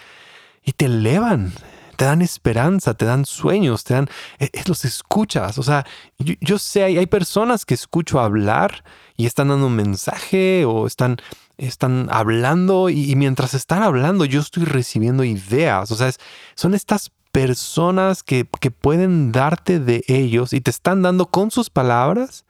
y 0.63 0.73
te 0.73 0.85
elevan, 0.85 1.55
te 1.97 2.05
dan 2.05 2.21
esperanza, 2.21 2.93
te 2.93 3.07
dan 3.07 3.25
sueños, 3.25 3.85
te 3.85 3.95
dan, 3.95 4.09
eh, 4.39 4.51
eh, 4.53 4.63
los 4.67 4.85
escuchas. 4.85 5.57
O 5.57 5.63
sea, 5.63 5.87
yo, 6.19 6.59
sé, 6.59 6.85
hay, 6.85 7.07
personas 7.07 7.65
que 7.65 7.75
escucho 7.75 8.21
hablar 8.21 8.85
y 9.17 9.27
están 9.27 9.49
dando 9.49 9.67
un 9.67 9.77
mensaje 9.77 10.65
o 10.65 10.87
están 10.87 11.17
están 11.67 12.09
hablando 12.11 12.89
y, 12.89 13.15
mientras 13.17 13.55
están 13.55 13.83
hablando 13.83 14.25
yo 14.25 14.41
estoy 14.41 14.65
recibiendo 14.65 15.25
ideas. 15.25 15.91
O 15.91 15.97
sea, 15.97 16.11
son 16.55 16.75
estas 16.75 17.11
personas 17.33 18.23
que, 18.23 18.49
que, 18.61 18.71
pueden 18.71 19.31
darte 19.33 19.79
de 19.79 20.03
ellos 20.09 20.53
y 20.53 20.61
te 20.61 20.71
están 20.71 21.03
dando 21.03 21.27
con 21.27 21.51
sus 21.51 21.71
palabras, 21.71 22.45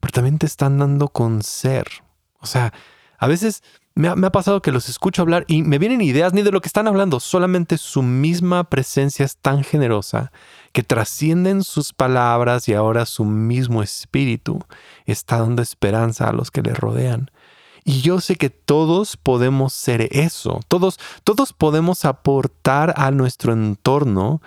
pero 0.00 0.12
también 0.12 0.38
te 0.38 0.46
están 0.46 0.78
dando 0.78 1.08
con 1.08 1.42
ser. 1.42 1.86
O 2.40 2.46
sea, 2.46 2.72
a 3.18 3.26
veces 3.26 3.62
me 3.94 4.08
ha, 4.08 4.16
me 4.16 4.26
ha, 4.26 4.32
pasado 4.32 4.62
que 4.62 4.72
los 4.72 4.88
escucho 4.88 5.20
hablar 5.20 5.44
y 5.48 5.62
me 5.62 5.78
vienen 5.78 6.00
ideas 6.00 6.32
ni 6.32 6.42
de 6.42 6.50
lo 6.50 6.62
que 6.62 6.68
están 6.68 6.88
hablando, 6.88 7.20
solamente 7.20 7.76
su 7.76 8.02
misma 8.02 8.64
presencia 8.64 9.26
es 9.26 9.36
tan 9.36 9.64
generosa 9.64 10.32
que 10.72 10.82
trascienden 10.82 11.62
sus 11.62 11.92
palabras 11.92 12.68
y 12.68 12.74
ahora 12.74 13.04
su 13.04 13.26
mismo 13.26 13.82
espíritu 13.82 14.60
está 15.04 15.38
dando 15.38 15.60
esperanza 15.60 16.28
a 16.28 16.32
los 16.32 16.50
que 16.50 16.62
le 16.62 16.72
rodean. 16.72 17.30
Y 17.84 18.00
yo 18.00 18.20
sé 18.20 18.36
que 18.36 18.50
todos 18.50 19.16
podemos 19.16 19.72
ser 19.72 20.08
eso, 20.12 20.60
todos, 20.68 20.98
todos 21.24 21.52
podemos 21.52 22.04
aportar 22.04 22.94
a 22.96 23.10
nuestro 23.10 23.52
entorno, 23.52 24.40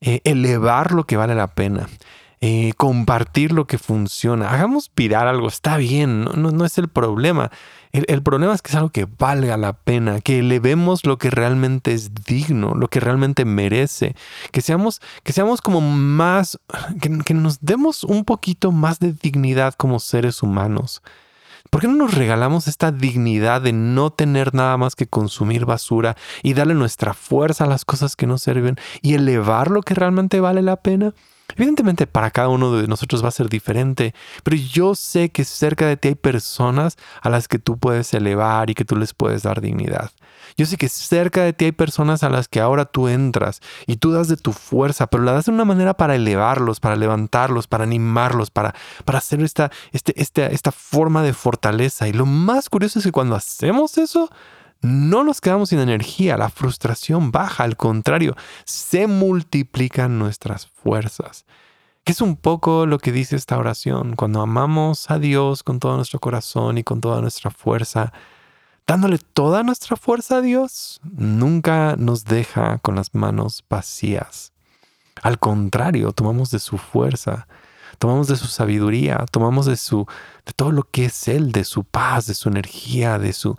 eh, 0.00 0.20
elevar 0.24 0.92
lo 0.92 1.04
que 1.04 1.16
vale 1.16 1.34
la 1.34 1.48
pena. 1.48 1.88
Eh, 2.42 2.74
compartir 2.76 3.50
lo 3.52 3.66
que 3.66 3.78
funciona. 3.78 4.50
Hagamos 4.50 4.90
virar 4.94 5.26
algo, 5.26 5.48
está 5.48 5.78
bien, 5.78 6.24
no, 6.24 6.34
no, 6.34 6.64
es 6.66 6.76
el 6.76 6.88
problema. 6.88 7.50
El, 7.92 8.04
el, 8.08 8.22
problema 8.22 8.54
es 8.54 8.60
que 8.60 8.68
es 8.68 8.74
algo 8.74 8.90
que 8.90 9.06
valga 9.18 9.56
la 9.56 9.72
pena, 9.72 10.20
que 10.20 10.40
elevemos 10.40 11.06
lo 11.06 11.16
que 11.16 11.30
realmente 11.30 11.94
es 11.94 12.12
digno, 12.26 12.74
lo 12.74 12.88
que 12.88 13.00
realmente 13.00 13.46
merece, 13.46 14.14
que 14.52 14.60
seamos, 14.60 15.00
que 15.22 15.32
seamos 15.32 15.62
como 15.62 15.80
más, 15.80 16.60
que, 17.00 17.18
que 17.24 17.32
nos 17.32 17.60
demos 17.62 18.04
un 18.04 18.26
poquito 18.26 18.70
más 18.70 18.98
de 18.98 19.14
dignidad 19.14 19.72
como 19.72 19.98
seres 19.98 20.42
humanos. 20.42 21.02
¿Por 21.70 21.80
qué 21.80 21.88
no 21.88 21.94
nos 21.94 22.14
regalamos 22.14 22.68
esta 22.68 22.92
dignidad 22.92 23.62
de 23.62 23.72
no 23.72 24.10
tener 24.10 24.54
nada 24.54 24.76
más 24.76 24.94
que 24.94 25.06
consumir 25.06 25.64
basura 25.64 26.16
y 26.42 26.54
darle 26.54 26.74
nuestra 26.74 27.14
fuerza 27.14 27.64
a 27.64 27.68
las 27.68 27.84
cosas 27.84 28.16
que 28.16 28.26
nos 28.26 28.42
sirven 28.42 28.76
y 29.02 29.14
elevar 29.14 29.70
lo 29.70 29.82
que 29.82 29.94
realmente 29.94 30.40
vale 30.40 30.62
la 30.62 30.76
pena? 30.76 31.14
Evidentemente 31.54 32.06
para 32.06 32.30
cada 32.30 32.48
uno 32.48 32.72
de 32.72 32.88
nosotros 32.88 33.22
va 33.24 33.28
a 33.28 33.32
ser 33.32 33.48
diferente, 33.48 34.14
pero 34.42 34.56
yo 34.56 34.94
sé 34.94 35.30
que 35.30 35.44
cerca 35.44 35.86
de 35.86 35.96
ti 35.96 36.08
hay 36.08 36.14
personas 36.14 36.96
a 37.22 37.30
las 37.30 37.48
que 37.48 37.58
tú 37.58 37.78
puedes 37.78 38.12
elevar 38.14 38.68
y 38.68 38.74
que 38.74 38.84
tú 38.84 38.96
les 38.96 39.14
puedes 39.14 39.44
dar 39.44 39.60
dignidad. 39.60 40.10
Yo 40.56 40.66
sé 40.66 40.76
que 40.76 40.88
cerca 40.88 41.42
de 41.42 41.52
ti 41.52 41.66
hay 41.66 41.72
personas 41.72 42.22
a 42.22 42.30
las 42.30 42.48
que 42.48 42.60
ahora 42.60 42.84
tú 42.84 43.08
entras 43.08 43.60
y 43.86 43.96
tú 43.96 44.12
das 44.12 44.28
de 44.28 44.36
tu 44.36 44.52
fuerza, 44.52 45.06
pero 45.06 45.22
la 45.22 45.32
das 45.32 45.46
de 45.46 45.52
una 45.52 45.64
manera 45.64 45.94
para 45.94 46.14
elevarlos, 46.14 46.80
para 46.80 46.96
levantarlos, 46.96 47.66
para 47.66 47.84
animarlos, 47.84 48.50
para, 48.50 48.74
para 49.04 49.18
hacer 49.18 49.40
esta, 49.42 49.70
este, 49.92 50.20
este, 50.20 50.54
esta 50.54 50.72
forma 50.72 51.22
de 51.22 51.32
fortaleza. 51.32 52.08
Y 52.08 52.12
lo 52.12 52.26
más 52.26 52.68
curioso 52.68 52.98
es 52.98 53.04
que 53.04 53.12
cuando 53.12 53.34
hacemos 53.34 53.98
eso, 53.98 54.30
no 54.86 55.24
nos 55.24 55.40
quedamos 55.40 55.70
sin 55.70 55.80
energía, 55.80 56.36
la 56.36 56.48
frustración 56.48 57.32
baja, 57.32 57.64
al 57.64 57.76
contrario, 57.76 58.36
se 58.64 59.06
multiplican 59.06 60.18
nuestras 60.18 60.68
fuerzas. 60.68 61.44
Que 62.04 62.12
es 62.12 62.20
un 62.20 62.36
poco 62.36 62.86
lo 62.86 62.98
que 62.98 63.10
dice 63.10 63.34
esta 63.34 63.58
oración. 63.58 64.14
Cuando 64.14 64.40
amamos 64.40 65.10
a 65.10 65.18
Dios 65.18 65.64
con 65.64 65.80
todo 65.80 65.96
nuestro 65.96 66.20
corazón 66.20 66.78
y 66.78 66.84
con 66.84 67.00
toda 67.00 67.20
nuestra 67.20 67.50
fuerza, 67.50 68.12
dándole 68.86 69.18
toda 69.18 69.64
nuestra 69.64 69.96
fuerza 69.96 70.36
a 70.36 70.40
Dios, 70.40 71.00
nunca 71.02 71.96
nos 71.98 72.24
deja 72.24 72.78
con 72.78 72.94
las 72.94 73.12
manos 73.12 73.64
vacías. 73.68 74.52
Al 75.22 75.40
contrario, 75.40 76.12
tomamos 76.12 76.52
de 76.52 76.60
su 76.60 76.78
fuerza, 76.78 77.48
tomamos 77.98 78.28
de 78.28 78.36
su 78.36 78.46
sabiduría, 78.46 79.24
tomamos 79.32 79.66
de 79.66 79.76
su 79.76 80.06
de 80.44 80.52
todo 80.52 80.70
lo 80.70 80.84
que 80.84 81.06
es 81.06 81.26
él, 81.26 81.50
de 81.50 81.64
su 81.64 81.82
paz, 81.82 82.26
de 82.26 82.34
su 82.34 82.48
energía, 82.48 83.18
de 83.18 83.32
su 83.32 83.56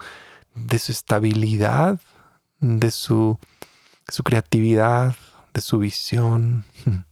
de 0.65 0.79
su 0.79 0.91
estabilidad, 0.91 1.99
de 2.59 2.91
su, 2.91 3.39
su 4.07 4.23
creatividad, 4.23 5.15
de 5.53 5.61
su 5.61 5.79
visión. 5.79 6.65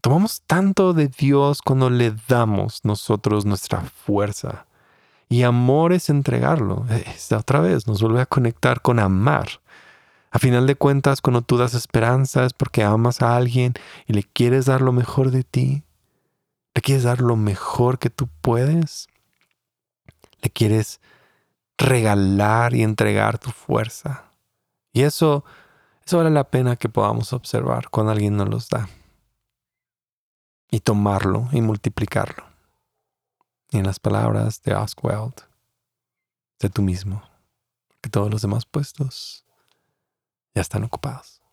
Tomamos 0.00 0.42
tanto 0.46 0.92
de 0.92 1.08
Dios 1.08 1.62
cuando 1.62 1.88
le 1.88 2.14
damos 2.28 2.84
nosotros 2.84 3.46
nuestra 3.46 3.80
fuerza. 3.80 4.66
Y 5.30 5.42
amor 5.42 5.94
es 5.94 6.10
entregarlo. 6.10 6.84
Esta 6.90 7.38
otra 7.38 7.60
vez 7.60 7.86
nos 7.86 8.02
vuelve 8.02 8.20
a 8.20 8.26
conectar 8.26 8.82
con 8.82 8.98
amar. 8.98 9.48
A 10.30 10.38
final 10.38 10.66
de 10.66 10.74
cuentas, 10.74 11.22
cuando 11.22 11.42
tú 11.42 11.56
das 11.56 11.74
esperanza 11.74 12.44
es 12.44 12.52
porque 12.52 12.82
amas 12.82 13.22
a 13.22 13.36
alguien 13.36 13.72
y 14.06 14.12
le 14.12 14.24
quieres 14.24 14.66
dar 14.66 14.82
lo 14.82 14.92
mejor 14.92 15.30
de 15.30 15.44
ti. 15.44 15.84
Le 16.74 16.82
quieres 16.82 17.04
dar 17.04 17.20
lo 17.20 17.36
mejor 17.36 17.98
que 17.98 18.10
tú 18.10 18.28
puedes. 18.42 19.08
Le 20.42 20.50
quieres 20.50 21.00
regalar 21.78 22.74
y 22.74 22.82
entregar 22.82 23.38
tu 23.38 23.50
fuerza. 23.50 24.24
Y 24.92 25.02
eso, 25.02 25.44
eso 26.04 26.18
vale 26.18 26.30
la 26.30 26.44
pena 26.44 26.76
que 26.76 26.88
podamos 26.88 27.32
observar 27.32 27.90
cuando 27.90 28.12
alguien 28.12 28.36
nos 28.36 28.48
los 28.48 28.68
da. 28.68 28.88
Y 30.70 30.80
tomarlo 30.80 31.48
y 31.52 31.60
multiplicarlo. 31.60 32.44
Y 33.70 33.78
en 33.78 33.86
las 33.86 33.98
palabras 33.98 34.62
de 34.62 34.74
Oswald, 34.74 35.34
de 36.60 36.70
tú 36.70 36.82
mismo, 36.82 37.22
que 38.00 38.10
todos 38.10 38.30
los 38.30 38.42
demás 38.42 38.64
puestos 38.66 39.44
ya 40.54 40.62
están 40.62 40.84
ocupados. 40.84 41.43